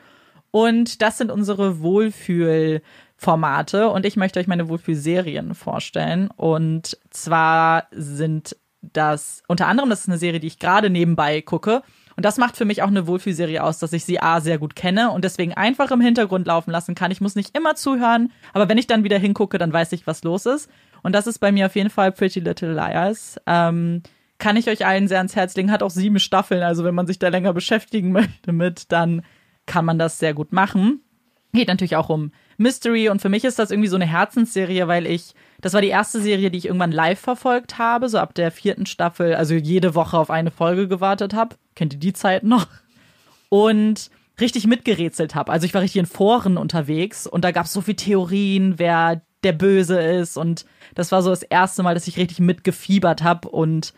Und 0.51 1.03
das 1.03 1.19
sind 1.19 1.33
unsere 1.33 1.81
Wohlfühlformate. 1.81 3.91
Und 3.91 4.07
ich 4.07 4.17
möchte 4.17 4.39
euch 4.39 4.47
meine 4.47 4.69
Wohlfühlserien 4.69 5.55
vorstellen. 5.55 6.29
Und 6.37 6.99
zwar 7.11 7.89
sind 7.91 8.57
das 8.81 9.43
unter 9.49 9.67
anderem, 9.67 9.91
das 9.91 10.03
ist 10.03 10.09
eine 10.09 10.19
Serie, 10.19 10.41
die 10.41 10.47
ich 10.47 10.59
gerade 10.59 10.91
nebenbei 10.91 11.41
gucke. 11.41 11.83
Und 12.17 12.25
das 12.25 12.39
macht 12.39 12.57
für 12.57 12.65
mich 12.65 12.83
auch 12.83 12.89
eine 12.89 13.07
Wohlfühlserie 13.07 13.63
aus, 13.63 13.79
dass 13.79 13.93
ich 13.93 14.05
sie 14.05 14.21
A 14.21 14.41
sehr 14.41 14.59
gut 14.59 14.77
kenne 14.77 15.11
und 15.11 15.25
deswegen 15.25 15.55
einfach 15.55 15.91
im 15.91 16.01
Hintergrund 16.01 16.47
laufen 16.47 16.71
lassen 16.71 16.95
kann. 16.95 17.11
Ich 17.11 17.21
muss 17.21 17.35
nicht 17.35 17.57
immer 17.57 17.75
zuhören, 17.75 18.33
aber 18.53 18.69
wenn 18.69 18.79
ich 18.79 18.87
dann 18.87 19.05
wieder 19.05 19.19
hingucke, 19.19 19.59
dann 19.59 19.73
weiß 19.73 19.93
ich, 19.93 20.07
was 20.07 20.23
los 20.25 20.47
ist. 20.47 20.71
Und 21.03 21.13
das 21.13 21.27
ist 21.27 21.39
bei 21.39 21.53
mir 21.53 21.67
auf 21.67 21.77
jeden 21.77 21.91
Fall 21.91 22.13
Pretty 22.13 22.41
Little 22.41 22.73
Liars. 22.73 23.39
Ähm, 23.47 24.03
kann 24.39 24.57
ich 24.57 24.69
euch 24.69 24.87
allen 24.87 25.09
sehr 25.09 25.19
ans 25.19 25.37
Herz 25.37 25.55
legen. 25.57 25.71
Hat 25.71 25.83
auch 25.83 25.91
sieben 25.91 26.19
Staffeln, 26.19 26.63
also 26.63 26.85
wenn 26.85 26.95
man 26.95 27.07
sich 27.07 27.19
da 27.19 27.29
länger 27.29 27.53
beschäftigen 27.53 28.13
möchte 28.13 28.53
mit, 28.53 28.93
dann 28.93 29.23
kann 29.67 29.85
man 29.85 29.99
das 29.99 30.19
sehr 30.19 30.35
gut 30.35 30.53
machen. 30.53 31.01
Geht 31.53 31.69
natürlich 31.69 31.97
auch 31.97 32.09
um 32.09 32.33
Mystery 32.57 33.09
und 33.09 33.23
für 33.23 33.29
mich 33.29 33.45
ist 33.45 33.59
das 33.59 33.71
irgendwie 33.71 33.89
so 33.89 33.97
eine 33.97 34.07
Herzensserie, 34.07 34.89
weil 34.89 35.07
ich, 35.07 35.35
das 35.65 35.73
war 35.73 35.81
die 35.81 35.89
erste 35.89 36.21
Serie, 36.21 36.51
die 36.51 36.59
ich 36.59 36.67
irgendwann 36.67 36.93
live 36.93 37.19
verfolgt 37.19 37.79
habe, 37.79 38.11
so 38.11 38.19
ab 38.19 38.35
der 38.35 38.51
vierten 38.51 38.85
Staffel, 38.85 39.35
also 39.35 39.55
jede 39.55 39.95
Woche 39.95 40.19
auf 40.19 40.29
eine 40.29 40.51
Folge 40.51 40.89
gewartet 40.89 41.33
habe. 41.33 41.57
Kennt 41.75 41.95
ihr 41.95 41.99
die 41.99 42.13
Zeit 42.13 42.43
noch? 42.43 42.67
Und 43.49 44.11
richtig 44.39 44.67
mitgerätselt 44.67 45.35
habe. 45.35 45.51
Also 45.51 45.65
ich 45.65 45.73
war 45.73 45.81
richtig 45.81 46.01
in 46.01 46.05
Foren 46.05 46.59
unterwegs 46.59 47.27
und 47.27 47.47
da 47.47 47.51
gab 47.51 47.65
es 47.65 47.73
so 47.73 47.81
viele 47.81 47.97
Theorien, 47.97 48.79
wer 48.79 49.23
der 49.43 49.55
Böse 49.55 49.99
ist. 49.99 50.37
Und 50.37 50.67
das 50.95 51.13
war 51.13 51.23
so 51.23 51.31
das 51.31 51.43
erste 51.43 51.83
Mal, 51.83 51.95
dass 51.95 52.09
ich 52.09 52.19
richtig 52.19 52.41
mitgefiebert 52.41 53.23
habe. 53.23 53.49
Und 53.49 53.95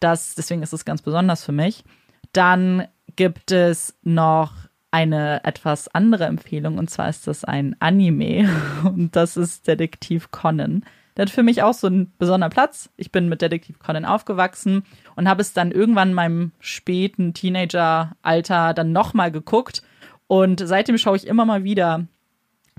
das, 0.00 0.34
deswegen 0.34 0.64
ist 0.64 0.72
es 0.72 0.84
ganz 0.84 1.02
besonders 1.02 1.44
für 1.44 1.52
mich. 1.52 1.84
Dann 2.32 2.88
gibt 3.14 3.52
es 3.52 3.96
noch 4.02 4.50
eine 4.90 5.44
etwas 5.44 5.86
andere 5.86 6.24
Empfehlung. 6.24 6.78
Und 6.78 6.90
zwar 6.90 7.08
ist 7.08 7.28
das 7.28 7.44
ein 7.44 7.76
Anime. 7.78 8.50
Und 8.84 9.14
das 9.14 9.36
ist 9.36 9.68
Detektiv 9.68 10.32
Conan. 10.32 10.84
Der 11.16 11.22
hat 11.22 11.30
für 11.30 11.42
mich 11.42 11.62
auch 11.62 11.74
so 11.74 11.86
einen 11.86 12.12
besonderen 12.18 12.52
Platz. 12.52 12.90
Ich 12.96 13.10
bin 13.10 13.28
mit 13.28 13.40
Detektiv 13.40 13.78
Conan 13.78 14.04
aufgewachsen 14.04 14.84
und 15.14 15.28
habe 15.28 15.40
es 15.40 15.52
dann 15.54 15.72
irgendwann 15.72 16.10
in 16.10 16.14
meinem 16.14 16.52
späten 16.60 17.32
Teenager-Alter 17.32 18.74
dann 18.74 18.92
nochmal 18.92 19.32
geguckt. 19.32 19.82
Und 20.26 20.60
seitdem 20.64 20.98
schaue 20.98 21.16
ich 21.16 21.26
immer 21.26 21.44
mal 21.44 21.64
wieder 21.64 22.06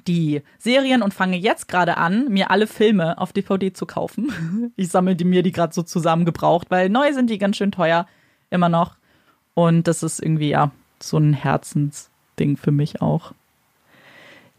die 0.08 0.42
Serien 0.58 1.02
und 1.02 1.14
fange 1.14 1.38
jetzt 1.38 1.68
gerade 1.68 1.98
an, 1.98 2.30
mir 2.30 2.52
alle 2.52 2.68
Filme 2.68 3.18
auf 3.18 3.34
DVD 3.34 3.74
zu 3.74 3.86
kaufen. 3.86 4.72
Ich 4.76 4.90
sammle 4.90 5.16
die 5.16 5.26
mir 5.26 5.44
die 5.44 5.52
gerade 5.52 5.74
so 5.74 5.82
zusammengebraucht, 5.82 6.70
weil 6.70 6.90
neu 6.90 7.12
sind 7.14 7.30
die 7.30 7.40
ganz 7.40 7.58
schön 7.58 7.72
teuer 7.72 8.06
immer 8.50 8.70
noch. 8.70 8.96
Und 9.56 9.88
das 9.88 10.04
ist 10.04 10.22
irgendwie 10.22 10.50
ja 10.50 10.72
so 11.02 11.18
ein 11.18 11.34
Herzensding 11.34 12.58
für 12.58 12.72
mich 12.72 13.02
auch. 13.02 13.34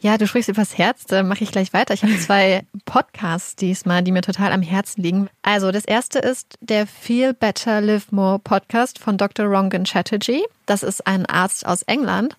Ja, 0.00 0.16
du 0.16 0.28
sprichst 0.28 0.48
übers 0.48 0.78
Herz, 0.78 1.06
da 1.06 1.24
mache 1.24 1.42
ich 1.42 1.50
gleich 1.50 1.72
weiter. 1.72 1.92
Ich 1.92 2.04
habe 2.04 2.16
zwei 2.18 2.64
Podcasts 2.84 3.56
diesmal, 3.56 4.02
die 4.02 4.12
mir 4.12 4.22
total 4.22 4.52
am 4.52 4.62
Herzen 4.62 5.02
liegen. 5.02 5.28
Also, 5.42 5.72
das 5.72 5.84
erste 5.84 6.20
ist 6.20 6.56
der 6.60 6.86
Feel 6.86 7.34
Better 7.34 7.80
Live 7.80 8.12
More 8.12 8.38
Podcast 8.38 9.00
von 9.00 9.16
Dr. 9.16 9.46
Rongan 9.46 9.84
Chatterjee. 9.84 10.42
Das 10.66 10.84
ist 10.84 11.06
ein 11.06 11.26
Arzt 11.26 11.66
aus 11.66 11.82
England 11.82 12.36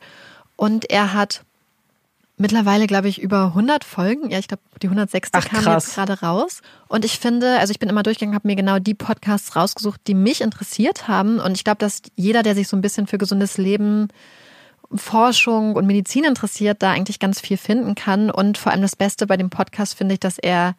und 0.56 0.90
er 0.90 1.14
hat 1.14 1.42
mittlerweile, 2.40 2.88
glaube 2.88 3.10
ich, 3.10 3.22
über 3.22 3.48
100 3.48 3.84
Folgen. 3.84 4.32
Ja, 4.32 4.40
ich 4.40 4.48
glaube, 4.48 4.64
die 4.82 4.88
106. 4.88 5.30
Ach, 5.34 5.46
kam 5.46 5.66
jetzt 5.66 5.96
gerade 5.96 6.22
raus. 6.22 6.62
Und 6.88 7.04
ich 7.04 7.20
finde, 7.20 7.60
also 7.60 7.72
ich 7.72 7.80
bin 7.80 7.90
immer 7.90 8.04
durchgegangen, 8.04 8.36
habe 8.36 8.48
mir 8.48 8.56
genau 8.56 8.80
die 8.80 8.94
Podcasts 8.94 9.56
rausgesucht, 9.56 10.00
die 10.08 10.16
mich 10.16 10.40
interessiert 10.42 11.08
haben. 11.08 11.40
Und 11.40 11.58
ich 11.58 11.66
glaube, 11.66 11.80
dass 11.80 12.02
jeder, 12.16 12.42
der 12.42 12.56
sich 12.56 12.68
so 12.70 12.78
ein 12.78 12.82
bisschen 12.82 13.08
für 13.08 13.18
gesundes 13.18 13.58
Leben, 13.58 14.08
Forschung 14.94 15.76
und 15.76 15.86
Medizin 15.86 16.24
interessiert, 16.24 16.82
da 16.82 16.92
eigentlich 16.92 17.20
ganz 17.20 17.40
viel 17.40 17.58
finden 17.58 17.96
kann. 17.96 18.32
Und 18.32 18.58
vor 18.58 18.72
allem 18.72 18.82
das 18.82 18.96
Beste 18.96 19.28
bei 19.28 19.38
dem 19.38 19.50
Podcast 19.50 19.96
finde 19.96 20.14
ich, 20.14 20.20
dass 20.20 20.38
er 20.40 20.76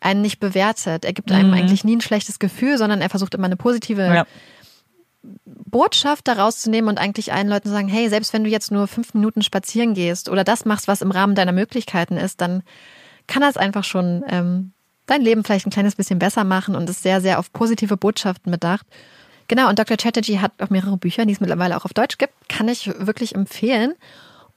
einen 0.00 0.22
nicht 0.22 0.40
bewertet. 0.40 1.04
Er 1.04 1.12
gibt 1.12 1.30
einem 1.30 1.48
mhm. 1.48 1.54
eigentlich 1.54 1.84
nie 1.84 1.96
ein 1.96 2.00
schlechtes 2.00 2.38
Gefühl, 2.38 2.78
sondern 2.78 3.00
er 3.00 3.10
versucht 3.10 3.34
immer 3.34 3.46
eine 3.46 3.56
positive 3.56 4.02
ja 4.02 4.26
Botschaft 5.44 6.26
daraus 6.28 6.60
zu 6.60 6.70
nehmen 6.70 6.88
und 6.88 6.98
eigentlich 6.98 7.32
allen 7.32 7.48
Leuten 7.48 7.68
zu 7.68 7.72
sagen, 7.74 7.88
hey, 7.88 8.08
selbst 8.08 8.32
wenn 8.32 8.44
du 8.44 8.50
jetzt 8.50 8.70
nur 8.70 8.86
fünf 8.86 9.14
Minuten 9.14 9.42
spazieren 9.42 9.94
gehst 9.94 10.28
oder 10.28 10.44
das 10.44 10.64
machst, 10.64 10.88
was 10.88 11.02
im 11.02 11.10
Rahmen 11.10 11.34
deiner 11.34 11.52
Möglichkeiten 11.52 12.16
ist, 12.16 12.40
dann 12.40 12.62
kann 13.26 13.42
das 13.42 13.56
einfach 13.56 13.84
schon 13.84 14.24
ähm, 14.28 14.72
dein 15.06 15.22
Leben 15.22 15.44
vielleicht 15.44 15.66
ein 15.66 15.70
kleines 15.72 15.96
bisschen 15.96 16.18
besser 16.18 16.44
machen 16.44 16.74
und 16.74 16.88
ist 16.88 17.02
sehr, 17.02 17.20
sehr 17.20 17.38
auf 17.38 17.52
positive 17.52 17.96
Botschaften 17.96 18.50
bedacht. 18.50 18.86
Genau, 19.50 19.68
und 19.68 19.80
Dr. 19.80 19.96
Chatterjee 19.96 20.38
hat 20.38 20.52
auch 20.62 20.70
mehrere 20.70 20.96
Bücher, 20.96 21.26
die 21.26 21.32
es 21.32 21.40
mittlerweile 21.40 21.76
auch 21.76 21.84
auf 21.84 21.92
Deutsch 21.92 22.18
gibt, 22.18 22.32
kann 22.48 22.68
ich 22.68 22.86
wirklich 22.86 23.34
empfehlen. 23.34 23.94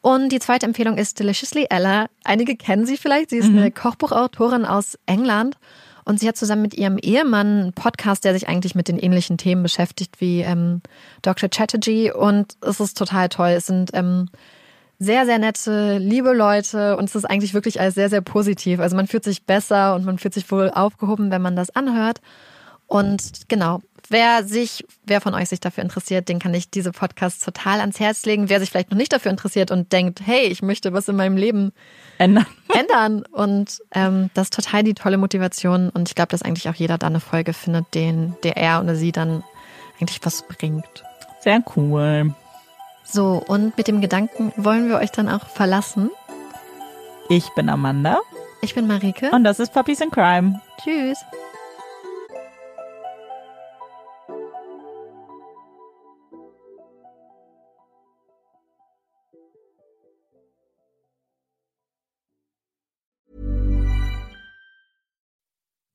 Und 0.01 0.29
die 0.29 0.37
zweite 0.37 0.67
Empfehlung 0.67 0.99
ist 0.99 1.19
Deliciously 1.19 1.65
Ella. 1.71 2.05
Einige 2.23 2.55
kennen 2.55 2.85
sie 2.85 2.97
vielleicht. 2.97 3.31
Sie 3.31 3.37
ist 3.37 3.49
mhm. 3.49 3.57
eine 3.57 3.71
Kochbuchautorin 3.71 4.65
aus 4.65 4.99
England 5.07 5.57
und 6.05 6.19
sie 6.19 6.27
hat 6.27 6.37
zusammen 6.37 6.61
mit 6.61 6.75
ihrem 6.75 6.99
Ehemann 6.99 7.47
einen 7.47 7.73
Podcast, 7.73 8.23
der 8.23 8.35
sich 8.35 8.47
eigentlich 8.47 8.75
mit 8.75 8.87
den 8.87 8.99
ähnlichen 8.99 9.39
Themen 9.39 9.63
beschäftigt 9.63 10.21
wie 10.21 10.41
ähm, 10.41 10.83
Dr. 11.23 11.49
Chatterjee. 11.49 12.11
Und 12.11 12.55
es 12.61 12.79
ist 12.79 12.95
total 12.95 13.29
toll. 13.29 13.49
Es 13.49 13.65
sind 13.65 13.89
ähm, 13.95 14.29
sehr, 14.99 15.25
sehr 15.25 15.39
nette, 15.39 15.97
liebe 15.97 16.33
Leute 16.33 16.97
und 16.97 17.05
es 17.05 17.15
ist 17.15 17.25
eigentlich 17.25 17.55
wirklich 17.55 17.81
alles 17.81 17.95
sehr, 17.95 18.09
sehr 18.09 18.21
positiv. 18.21 18.79
Also 18.79 18.95
man 18.95 19.07
fühlt 19.07 19.23
sich 19.23 19.43
besser 19.43 19.95
und 19.95 20.05
man 20.05 20.19
fühlt 20.19 20.35
sich 20.35 20.51
wohl 20.51 20.69
aufgehoben, 20.69 21.31
wenn 21.31 21.41
man 21.41 21.55
das 21.55 21.75
anhört. 21.75 22.21
Und 22.93 23.49
genau, 23.49 23.81
wer 24.09 24.43
sich, 24.43 24.85
wer 25.03 25.19
von 25.19 25.33
euch 25.33 25.49
sich 25.49 25.59
dafür 25.59 25.81
interessiert, 25.81 26.29
den 26.29 26.37
kann 26.37 26.53
ich 26.53 26.69
diese 26.69 26.91
Podcasts 26.91 27.43
total 27.43 27.79
ans 27.79 27.99
Herz 27.99 28.23
legen. 28.23 28.49
Wer 28.49 28.59
sich 28.59 28.69
vielleicht 28.69 28.91
noch 28.91 28.97
nicht 28.99 29.11
dafür 29.11 29.31
interessiert 29.31 29.71
und 29.71 29.91
denkt, 29.91 30.21
hey, 30.23 30.43
ich 30.43 30.61
möchte 30.61 30.93
was 30.93 31.07
in 31.07 31.15
meinem 31.15 31.35
Leben 31.35 31.73
ändern, 32.19 32.45
ändern. 32.71 33.23
und 33.31 33.79
ähm, 33.95 34.29
das 34.35 34.43
ist 34.43 34.53
total 34.53 34.83
die 34.83 34.93
tolle 34.93 35.17
Motivation. 35.17 35.89
Und 35.89 36.07
ich 36.07 36.13
glaube, 36.13 36.27
dass 36.27 36.43
eigentlich 36.43 36.69
auch 36.69 36.75
jeder 36.75 36.99
da 36.99 37.07
eine 37.07 37.19
Folge 37.19 37.53
findet, 37.53 37.95
den, 37.95 38.35
der 38.43 38.57
er 38.57 38.79
oder 38.79 38.95
sie 38.95 39.11
dann 39.11 39.43
eigentlich 39.99 40.19
was 40.21 40.43
bringt. 40.43 41.03
Sehr 41.39 41.63
cool. 41.75 42.35
So, 43.03 43.43
und 43.47 43.75
mit 43.75 43.87
dem 43.87 44.01
Gedanken 44.01 44.53
wollen 44.55 44.87
wir 44.87 44.97
euch 44.97 45.11
dann 45.11 45.29
auch 45.29 45.47
verlassen. 45.47 46.11
Ich 47.27 47.49
bin 47.55 47.69
Amanda. 47.69 48.19
Ich 48.61 48.75
bin 48.75 48.85
Marike. 48.85 49.31
Und 49.31 49.45
das 49.45 49.59
ist 49.59 49.73
Puppies 49.73 49.99
in 49.99 50.11
Crime. 50.11 50.61
Tschüss. 50.83 51.17